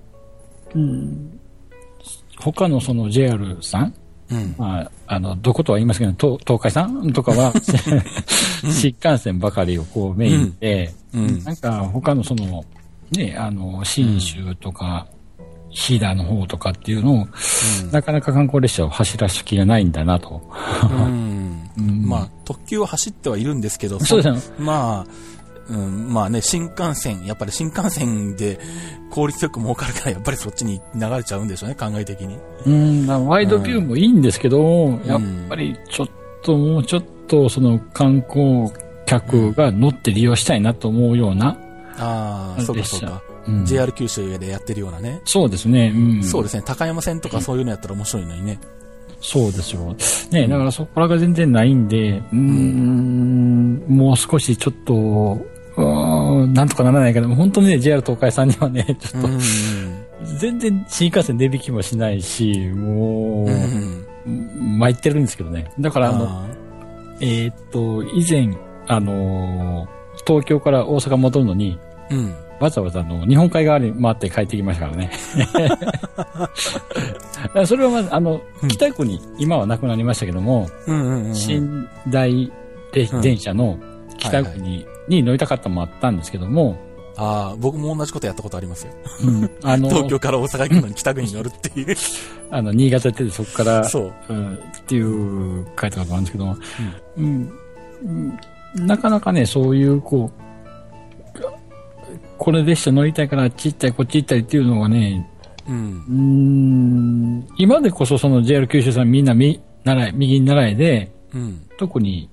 [0.75, 1.41] うん、
[2.39, 3.95] 他のその JR さん、
[4.31, 7.53] うん、まあ、あの、どことは言いますけど、東東海さんとかは、
[8.71, 11.45] 新幹線ばかりをこうメインで、うん。
[11.45, 12.65] なんか他のその、
[13.11, 15.07] ね、あの、新州とか、
[15.71, 17.29] 飛騨の方とかっていうのを、
[17.91, 20.41] なかなか観光列車を走らす気がないんだなと。
[20.83, 22.07] うん、 うん。
[22.07, 24.55] まあ、特急は走ってはいるんですけど、そうですね。
[24.59, 25.07] まあ、
[25.69, 28.59] うん、まあね、新幹線、やっぱり新幹線で
[29.11, 32.39] 効率よく儲かるから、やっぱりそっちに流れちゃうんでしょうね、考え的に。
[32.67, 36.09] うん、まあワイドビューもいいんですけど、やっぱりちょっ
[36.43, 38.71] ともうちょっとその観光
[39.07, 41.57] 客が乗って利用したいなと思うような、
[41.99, 43.23] ああ、そうかそうか。
[43.29, 43.35] うん
[43.67, 45.21] JR 九州でやってるようなね。
[45.27, 45.93] そうですね。
[45.95, 46.23] うん。
[46.23, 48.59] そうですね、高山線とかそういうのやったら面白いのにね。
[49.21, 49.95] そうですよ。
[50.31, 55.39] ね、だからそこらが全然ないんで、うーん、もう少しちょっと、
[55.77, 59.41] うーん、なんとかならないけど、本当にね、JR 東海さんにはね、 ちょっと、うん。
[60.39, 64.79] 全然新幹線値引きもしないし、もう、うん。
[64.79, 65.71] 参ってるんですけどね。
[65.79, 66.47] だから、あの、あ
[67.21, 68.49] えーっと、以前、
[68.87, 69.95] あのー
[70.27, 72.35] 東京から大阪戻るのに、ーうん。
[72.61, 75.11] わざわざあの、日本海側に回って帰ってきましたからね。
[77.67, 81.33] それはまず、あの、うん北区に、今はなくなりましたけども、うんうんうん。
[81.33, 82.53] 寝台
[82.93, 83.79] 電車の
[84.19, 86.79] 北区に,、に乗りたかったのもあったんですけども、
[87.17, 88.93] ああ、僕も同じことやったことありますよ。
[89.25, 91.97] うんあの、東京から大阪行くのに北国に乗るっていう。
[92.51, 94.13] あの、新潟行ってそこから、そう。
[94.29, 96.57] うん、っていう書いたことあるんですけども、
[97.17, 97.53] うん
[98.05, 98.39] うん
[98.75, 100.45] なかなかね、そういう、こう、
[102.39, 105.31] これ列車乗りたいからあっち行ったりこっち行ったりっていうのがね、
[105.69, 106.13] うんう。
[106.13, 111.67] ん、今でこそその JR 九州さんみんなみ習い、右に習いで、うん。
[111.79, 112.29] 特に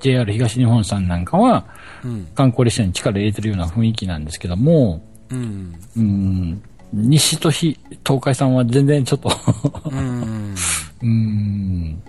[0.00, 1.64] JR 東日本さんなんかはうん。
[2.34, 5.00] 観光列車に力入れてるような雰囲気なんですけども、
[5.30, 5.74] うん。
[5.96, 9.30] うん、西と東東海さんは全然ちょっと
[9.90, 10.54] うん。
[11.02, 12.02] うん。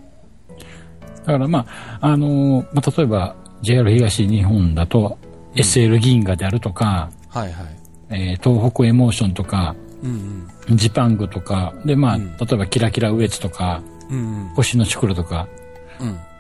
[1.26, 5.18] だからまあ、あのまあ、例えば JR 東日本だと
[5.56, 7.78] SL 銀河であるとか、はいはい。
[8.10, 14.18] えー東北エモーションとか、うんジパングとか、でまあ、うん例えばキラキラウエツとか、うん。
[14.18, 14.48] うん。
[14.50, 15.48] 星のシクロとか、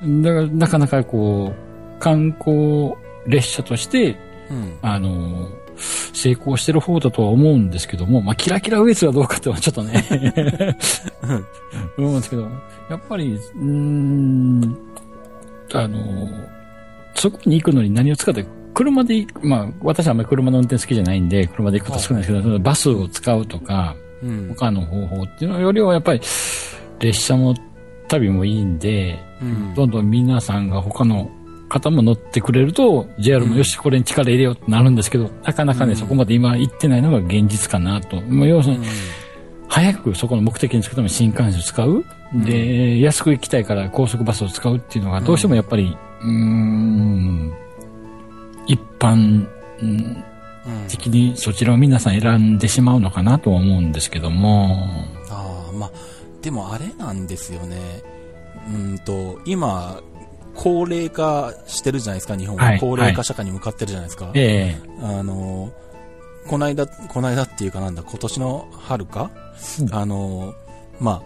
[0.01, 0.21] うん。
[0.21, 2.93] だからなかなかこう、観光
[3.27, 4.17] 列車として、
[4.49, 4.77] うん。
[4.81, 10.05] あの成功してる方だとは思うんですけども、まあ、キラキラウエツはどうかってはちょっとね、
[11.97, 12.43] 思うんですけど、
[12.89, 14.77] やっぱり、うーん、
[15.73, 15.99] あの、
[17.15, 24.47] そこに行くのに何を使って、車で行く、まあ、私はあんまり車の運転好きじゃないんで、車で行くこと少ないですけど、そのバスを使うとか、うん。
[24.55, 26.21] 他の方法っていうのよりは、やっぱり、
[26.99, 27.53] 列車も
[28.07, 29.73] 旅もいいんで、うん。
[29.73, 31.29] どんどん皆さんが他の
[31.69, 38.21] 方も乗ってくれると、JR もよし、これに力入れようってなるんですけど、なかなかね、うんそこまで今行ってないのが現実かなと。
[38.21, 38.85] まあ、要するに、
[39.67, 42.05] 早くそこの目的に着くために新幹線を使う。
[42.45, 47.53] で、安く行きたいから高速バスを使うっていうのが、どうしてもやっぱり、うーん、
[48.67, 49.47] 一般。
[50.87, 54.87] 的にそちらを皆さん選んでしまうのかなとは思うんですけども、
[55.29, 55.91] ああ、まあ、
[56.41, 57.77] でもあれなんですよね。
[58.67, 60.01] うんと、今、
[60.55, 62.63] 高齢化してるじゃないですか、日本は。
[62.63, 64.31] はい高齢化社会に向かってるじゃないですか。
[64.33, 65.71] えあの、
[66.47, 69.31] この間、この間っていうかなんだ、今年の春か、
[69.79, 70.53] うんあの、
[70.99, 71.23] ま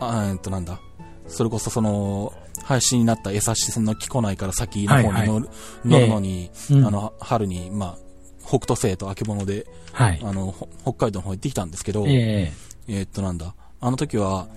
[0.00, 0.80] あ、あえっとなんだ、
[1.28, 2.32] それこそその、
[2.62, 5.48] 廃止になった江差線の木古内から先の方に乗る,、はいはい
[5.84, 7.98] 乗るのに、ええうんあの、春に、まあ、
[8.44, 10.20] 北斗星とあけぼので、はい。
[10.22, 12.52] あの、ほ北海道の方行ってきたんですけど、ええ
[12.88, 13.54] えーっと、なんだ。
[13.80, 14.48] あの時は、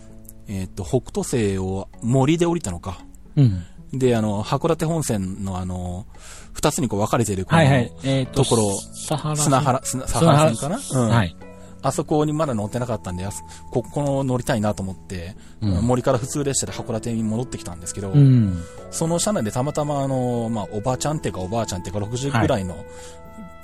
[0.47, 3.03] えーっと、北斗星を森で降りたのか。
[3.35, 3.63] うん。
[3.93, 6.05] で、あの、函館本線のあの、
[6.53, 7.91] 二つにこう分かれてる、このはいはい。
[8.03, 9.17] えっ、と、ところ砂
[9.61, 10.79] 原、砂、サハラ線かな？
[10.91, 11.09] うん。
[11.09, 11.35] はい。
[11.81, 13.25] あそこにまだ乗ってなかったんで、
[13.71, 18.63] ここの乗りたいなと思って、うん森から普通列車で函館に戻ってきたんですけど、うん。
[18.91, 22.75] その車内でたまたまあの、まあ、おばあちゃんっていうかおばあちゃんっていうか60ぐらいの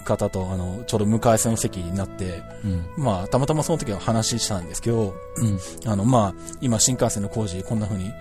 [0.06, 2.68] 方と、あの、ちょうど向かい線の席になって、う
[3.02, 3.04] ん。
[3.04, 5.92] まあ、たまたまその時は話したんですけど、うん。
[5.92, 8.14] あの、まあ、今新幹線の工事こんな風に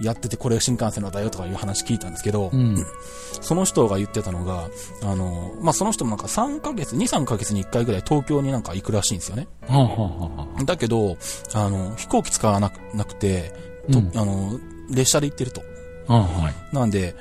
[0.00, 2.76] やってて、これが新幹線のだよとかいう話聞いたんですけど、うん。
[3.40, 4.68] その人が言ってたのが、
[5.02, 9.48] あの、まあ、その人もなんか3ヶ月、2、3ヶ月に1回ぐらい東京になんか行くらしいんですよね。
[9.66, 11.16] はあ、はあはあ、だけど、
[11.54, 13.52] あの、飛行機使わなくなくて、
[13.90, 14.60] とうんあの、
[14.90, 15.62] 列車で行ってると。
[16.08, 16.74] あはい。
[16.74, 17.14] なんで、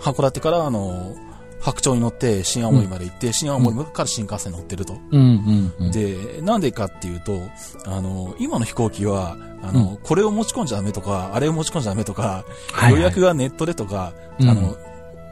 [0.00, 1.14] 函館からあの、
[1.60, 4.98] 白鳥に乗って新青森まで行って、新青森から新幹線乗ってると。
[5.10, 5.92] うん、うん、うん。
[5.92, 7.38] で、なんでかっていうと、
[7.86, 14.76] あの、今の飛行機は、あの、これを持ち込んじゃダメとか、あれを持ち込んじゃダメとか、はいはい予約がネットでとか、うんあの、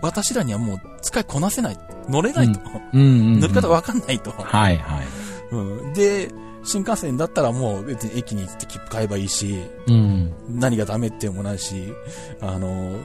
[0.03, 1.79] 私らにはもう使いこなせない。
[2.09, 2.61] 乗れないと。
[2.93, 3.05] うん、う
[3.37, 3.41] ん。
[3.41, 4.31] 乗り方わかんないと。
[4.31, 5.07] はい、はい。
[5.51, 6.31] うん、で、
[6.63, 10.33] 新幹線だったらもう別に駅に行って切符買えばいいし、うん。
[10.49, 11.93] 何がダメっていうのもないし、
[12.41, 12.97] あの、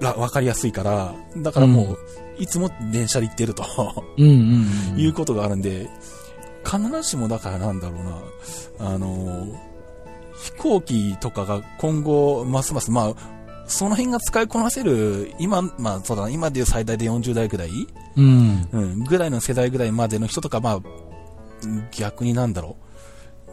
[0.00, 1.98] らわかりやすいから、だからもう、
[2.38, 3.64] いつも電車で行ってると
[4.16, 4.24] うん、
[4.92, 4.98] うん。
[4.98, 5.88] いうことがあるんで、
[6.64, 8.00] 必ずしもだからなんだろ
[8.78, 9.46] うな、あの、
[10.36, 17.70] 飛行機とかが今後、ますます、まあ、その辺が使いこなせる、今、まあそうだな、今でいう最大で40代ぐらい？
[18.16, 18.68] うん。
[18.72, 20.80] うん、ぐらいの世代ぐらいまでの人とか、まあ、
[21.90, 22.76] 逆になんだろ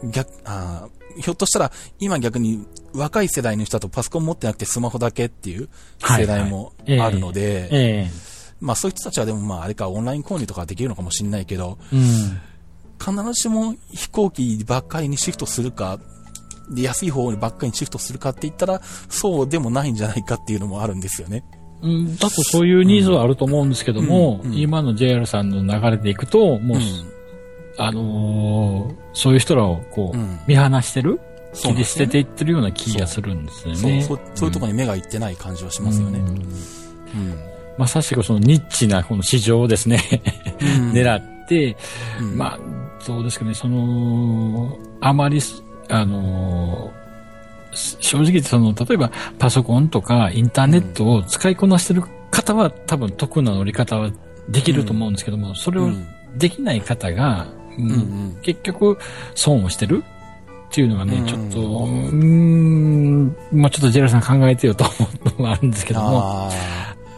[0.02, 0.10] う。
[0.10, 5.68] 逆、あーひょっとしたら、今逆に若い世代の人だとパソコン持ってなくてスマホだけっていう
[6.18, 12.40] 世代もあるので、ええまあそういう人たちはでもまああれかオンライン購入とかできるのかもしれないけど、うん。
[12.98, 15.98] 必ずしも飛行機ばっかりにシフトするか、
[16.70, 21.44] で安い方ばっかりにシフトするかって言ったら、そうでもないんじゃないかっていうのもあるんですよね。
[21.82, 24.58] うん、だとそういうニーズはあると思うんですけども、うんうん。
[24.58, 27.15] 今の JR さんの流れでいくと、もう、うん
[27.78, 30.38] あのーそういう人らをこう、うん。
[30.46, 31.20] 見放してる
[31.54, 34.02] 切り捨てていってるような気がするんですよそうね。
[34.02, 36.18] そうそういうところに目がいってない感じはしますよね。
[36.18, 36.28] うん。
[36.28, 36.46] うん。
[37.78, 40.00] まさしくそのニッチなこの市場をですね、
[40.92, 41.76] 狙って、
[42.20, 42.36] うん。
[42.36, 42.58] まあ、
[43.06, 54.10] どうですかね、その、あまりす、あのーす正直その、例えばパソコンとかインターネットを使いこなしてる方は多分得な乗り方は
[54.48, 56.06] できると思うんですけども、それをうん。
[56.36, 57.46] できない方が、
[57.78, 58.98] うんうん結局
[59.34, 60.04] 損をしてる
[60.68, 64.92] っていうのがね、うんちょっと、うーん、まあちょっとジェラさん考えてよと思
[65.24, 66.50] うのもあるんですけども、あ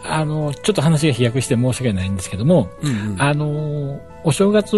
[0.05, 4.75] あの、ちょっと話が飛躍して申し訳ないんですけども、ーうんうんあの、お正月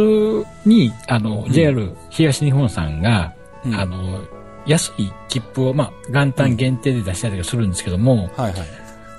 [0.66, 3.34] に、あの、JR 東日本さんが、
[3.66, 4.22] うんあの、
[4.66, 8.54] 安い切符を、まあ、元旦限定で出したりとかするんですけども、はいはい。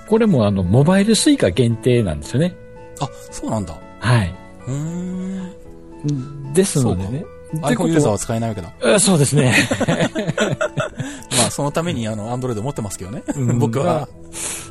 [0.08, 2.54] これもあの、モバイルスイカ限定なんですよね。
[3.00, 3.74] あ、そうなんだ。
[4.00, 4.34] はい。
[4.66, 6.41] うーん。
[6.52, 7.24] ですのでね。
[7.60, 8.72] iPhone ユーザーは使えないわけだ。
[8.94, 9.54] あそうですね。
[11.38, 13.52] まあ、そのために、あの、Android 持ってますけどねう。
[13.52, 14.08] ん僕は。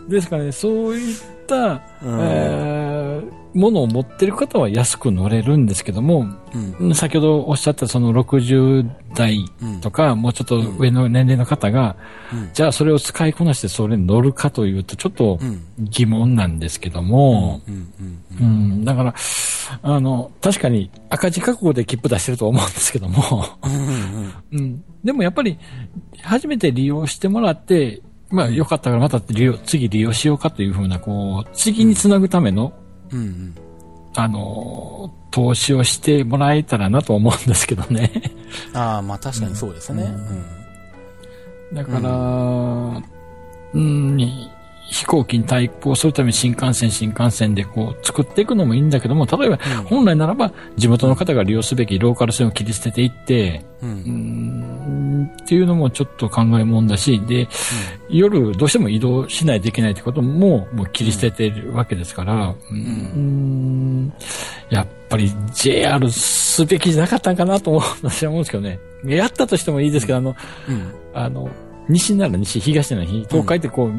[0.10, 1.18] ですからね、そういっ
[1.48, 1.82] た、うん
[2.20, 6.26] えーものを持ってる方は安く乗れるんですけども、
[6.80, 6.96] うん。
[6.96, 9.40] 先ほどおっしゃったその60代
[9.82, 11.96] とか、もうちょっと上の年齢の方が、
[12.32, 15.62] うんじゃあそれを使いこなしてそれに乗るかというと、ちょっとうん。
[15.80, 17.76] 疑問なんですけども、うん。
[17.76, 18.82] ううん。
[18.82, 19.16] ん、だから、
[19.82, 23.46] あの、確かに赤字覚悟で切符出してると思うんですけども、
[24.52, 24.60] うん。
[24.60, 25.58] うん、でもやっぱり、
[26.24, 32.74] 初めて利用してもらって、まあ、よかったからまた利用、次利用しようかというふうな、こう、次につなぐための、
[33.12, 33.20] うん。
[33.20, 33.56] うん。
[34.16, 38.12] あの、投資をしてもらえたらなと思うんですけどね。
[38.74, 40.14] ああ、まあ確かにそうですね。
[41.74, 43.02] だから、
[43.74, 44.18] うん、
[44.90, 53.90] 飛行機に対抗するために新幹線、新幹線でこう作っていくのもいいんだけども、例えば、本来ならば地元の方が利用すべきローカル線を切り捨てていって、うん。
[53.90, 53.94] う。
[53.94, 54.71] うんん、
[55.42, 57.48] っていうのもちょっと考えもんだし、で、
[58.10, 64.14] 夜どうしても移動しないといけないってことももう切り捨ててるわけですから、うん、
[64.70, 68.80] やっぱり JR すべきじゃなかったんかなと私は思うんですけどね。
[69.06, 70.36] やったとしてもいいですけど、あの、
[70.68, 70.94] うん。
[71.14, 71.50] あの、
[71.90, 73.92] 西なら西、東なら東、東海ってこう、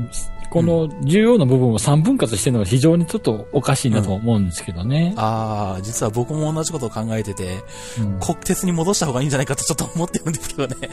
[0.52, 5.14] この重要な部分を3分割してるのが非常にちょっとおかしいなと思うんですけどね。
[5.16, 7.60] ああ、実は僕も同じことを考えてて、
[7.98, 10.90] うん国鉄に戻した方がいいんじゃないかとちょっと思ってるんですけどね。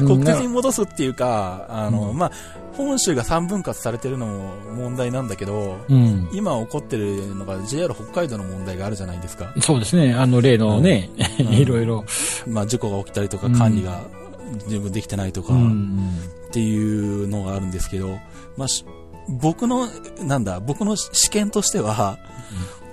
[0.00, 2.32] うん国鉄に戻すっていうか、あの、うまあ、
[2.76, 6.28] 本州が3分割されてるのも問題なんだけど、うん。
[6.32, 9.54] 今起こってるのが JR 北海道の問題があるじゃないですか。
[9.62, 10.12] そうですね。
[10.12, 11.08] あの例のね、
[11.38, 12.04] ん いろいろ。
[12.46, 14.02] まあ、事故が起きたりとかうん管理が
[14.68, 16.10] 十分できてないとか、うん。
[16.48, 18.18] っていうのがあるんですけど、
[18.56, 18.84] まあ、し
[19.28, 19.88] 僕の、
[20.22, 22.18] なんだ、僕の試験としては、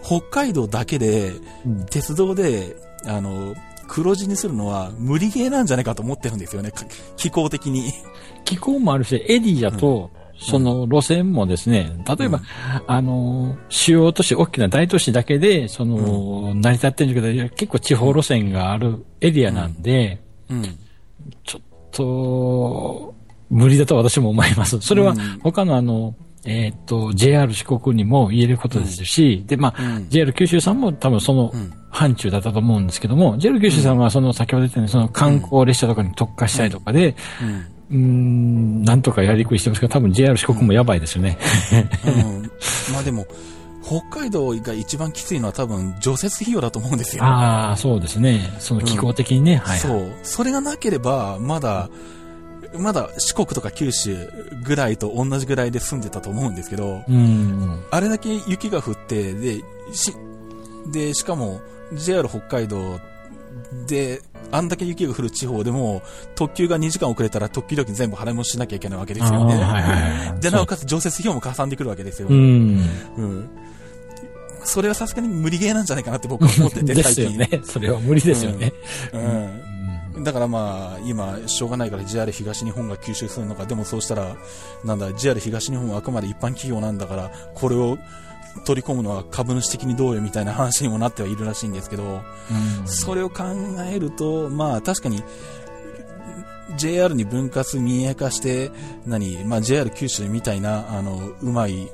[0.04, 1.32] 北海道だけで、
[1.66, 1.86] うん。
[1.86, 2.76] 鉄道で、
[3.06, 3.56] あの、
[3.88, 6.86] 黒字にするのは無理ゲーなんじゃないかと思ってるんですよね、か
[7.16, 7.92] 気候的に。
[8.44, 12.44] 気候もあるし、エディだと、その路線もですね、例えば、うん。
[12.88, 20.20] あの、主要都市、大きな大都市だけで、その、成り立ってるんだけど、結構地方路線があるエリアなんで、
[20.50, 20.64] うん。
[21.46, 21.62] ちょっ
[21.92, 23.13] と、
[23.54, 24.80] 無理だと私も思います。
[24.82, 26.16] それはうん他のあの、
[26.46, 37.16] えーっと、JR 四国にも言えることですし、で、まあ、うん JR 九州さんも多分そのうん範疇だったと思うんですけども、JR 九州さんはその先ほど言ったようにその観光列車とかに特化したりとかで、
[37.92, 38.84] うん。
[38.84, 41.38] なんとかやりくりしてますけど、多分 JR 四国もやばいですよね。
[42.06, 42.42] うん。
[42.92, 43.28] まあでも、
[43.84, 47.24] 北海道が一番きついのは多分除雪費用だと思うんですよ。
[47.24, 48.40] ああ、そうですね。
[48.60, 49.80] その気候的にね、はい。
[49.80, 50.12] そう。
[50.24, 51.90] それがなければ、まだ、
[52.78, 54.28] まだ四国とか九州
[54.64, 57.84] ぐらいと同じぐらいで住んでたと思うんですけど、うん。
[57.92, 59.60] あれだけ雪が降って、で、
[59.92, 60.14] し、
[60.92, 61.62] で、しかも
[61.94, 63.00] JR 北海道
[63.88, 64.22] で、
[64.52, 66.04] あんだけ雪が降る地方でも、
[66.36, 69.56] 特急が2時間遅れたら特急料金全部払い戻ししなきゃいけないわけですよね。
[69.56, 69.84] はいはい
[70.30, 72.28] はいで、なおかつ常設費用もかさんでくるわけですよ。
[72.30, 72.80] うん。
[73.18, 73.50] うん。
[74.66, 77.26] それはさすがに無理ゲーなんじゃないかなって僕は思ってて、 で最近。
[77.26, 77.62] すよね。
[77.64, 78.74] それは無理ですよね。
[79.14, 79.73] うん。
[80.20, 84.36] だからまあ、今、しょうがないから JR 東日本が吸収するのか、でもそうしたら、
[84.84, 87.98] なんだ、JR 東日本はあくまで一般企業なんだから、これを
[88.66, 92.22] 取り込むのは株主的にどうよみたいな話にもなってはいるらしいんですけど、
[92.86, 93.44] それを考
[93.92, 95.24] えると、まあ確かに、
[96.78, 98.72] JR に分割民営化して、
[99.06, 101.90] 何、まあ JR 九州みたいな、あの、うまい、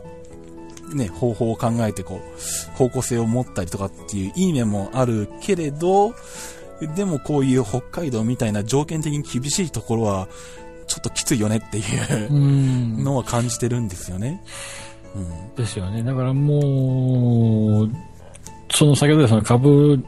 [0.93, 6.13] ね、方法を考えて、こう、方向性を持ったりとかっていういい面もあるけれど、
[6.87, 10.27] でもこういう北海道みたいな条件的に厳しいところは、
[10.87, 11.81] ちょっときついよねってい
[12.27, 13.03] ううん。
[13.03, 14.41] のは感じてるんですよね。
[15.15, 15.55] うん。
[15.55, 16.01] ですよね。
[16.03, 17.91] だからもう、
[18.71, 20.03] その先ほどその株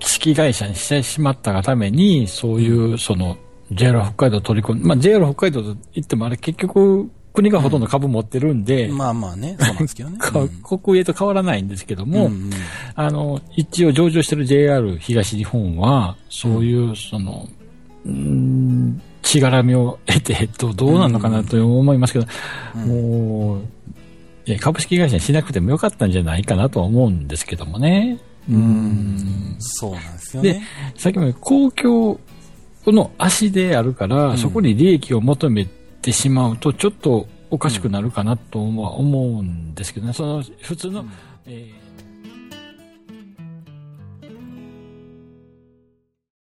[0.00, 3.36] 式会社にしてしまったがために、そういうその
[3.72, 10.18] JR 北海道を取り込んまあ JR 北海道と言ってもあれ結局国がほとんど株持ってるんで、まあまあね、そうなんですけどね。
[10.20, 10.32] か
[10.78, 12.50] 国営と変わらないんですけども、うんうん
[12.94, 17.48] あの、一応上場してる JR 東日本は、そういう、その、
[18.04, 22.26] うーん、しがらみを得て、 どどうなのかなと思いますけど、
[22.86, 23.60] もう、
[24.44, 28.18] いや株式会社にしなくてもよかったんじゃないかなとは思うんですけどもね。
[28.50, 29.56] うーん。
[29.58, 30.62] そうなんですよでね。、
[30.98, 32.20] さっきも公共
[32.86, 40.12] の足であるから、んそこに利益を求めてしまうと、ちょっとおかしくなるかなとは思うんですけどね。
[40.12, 41.04] その、普通の、
[41.46, 41.81] えー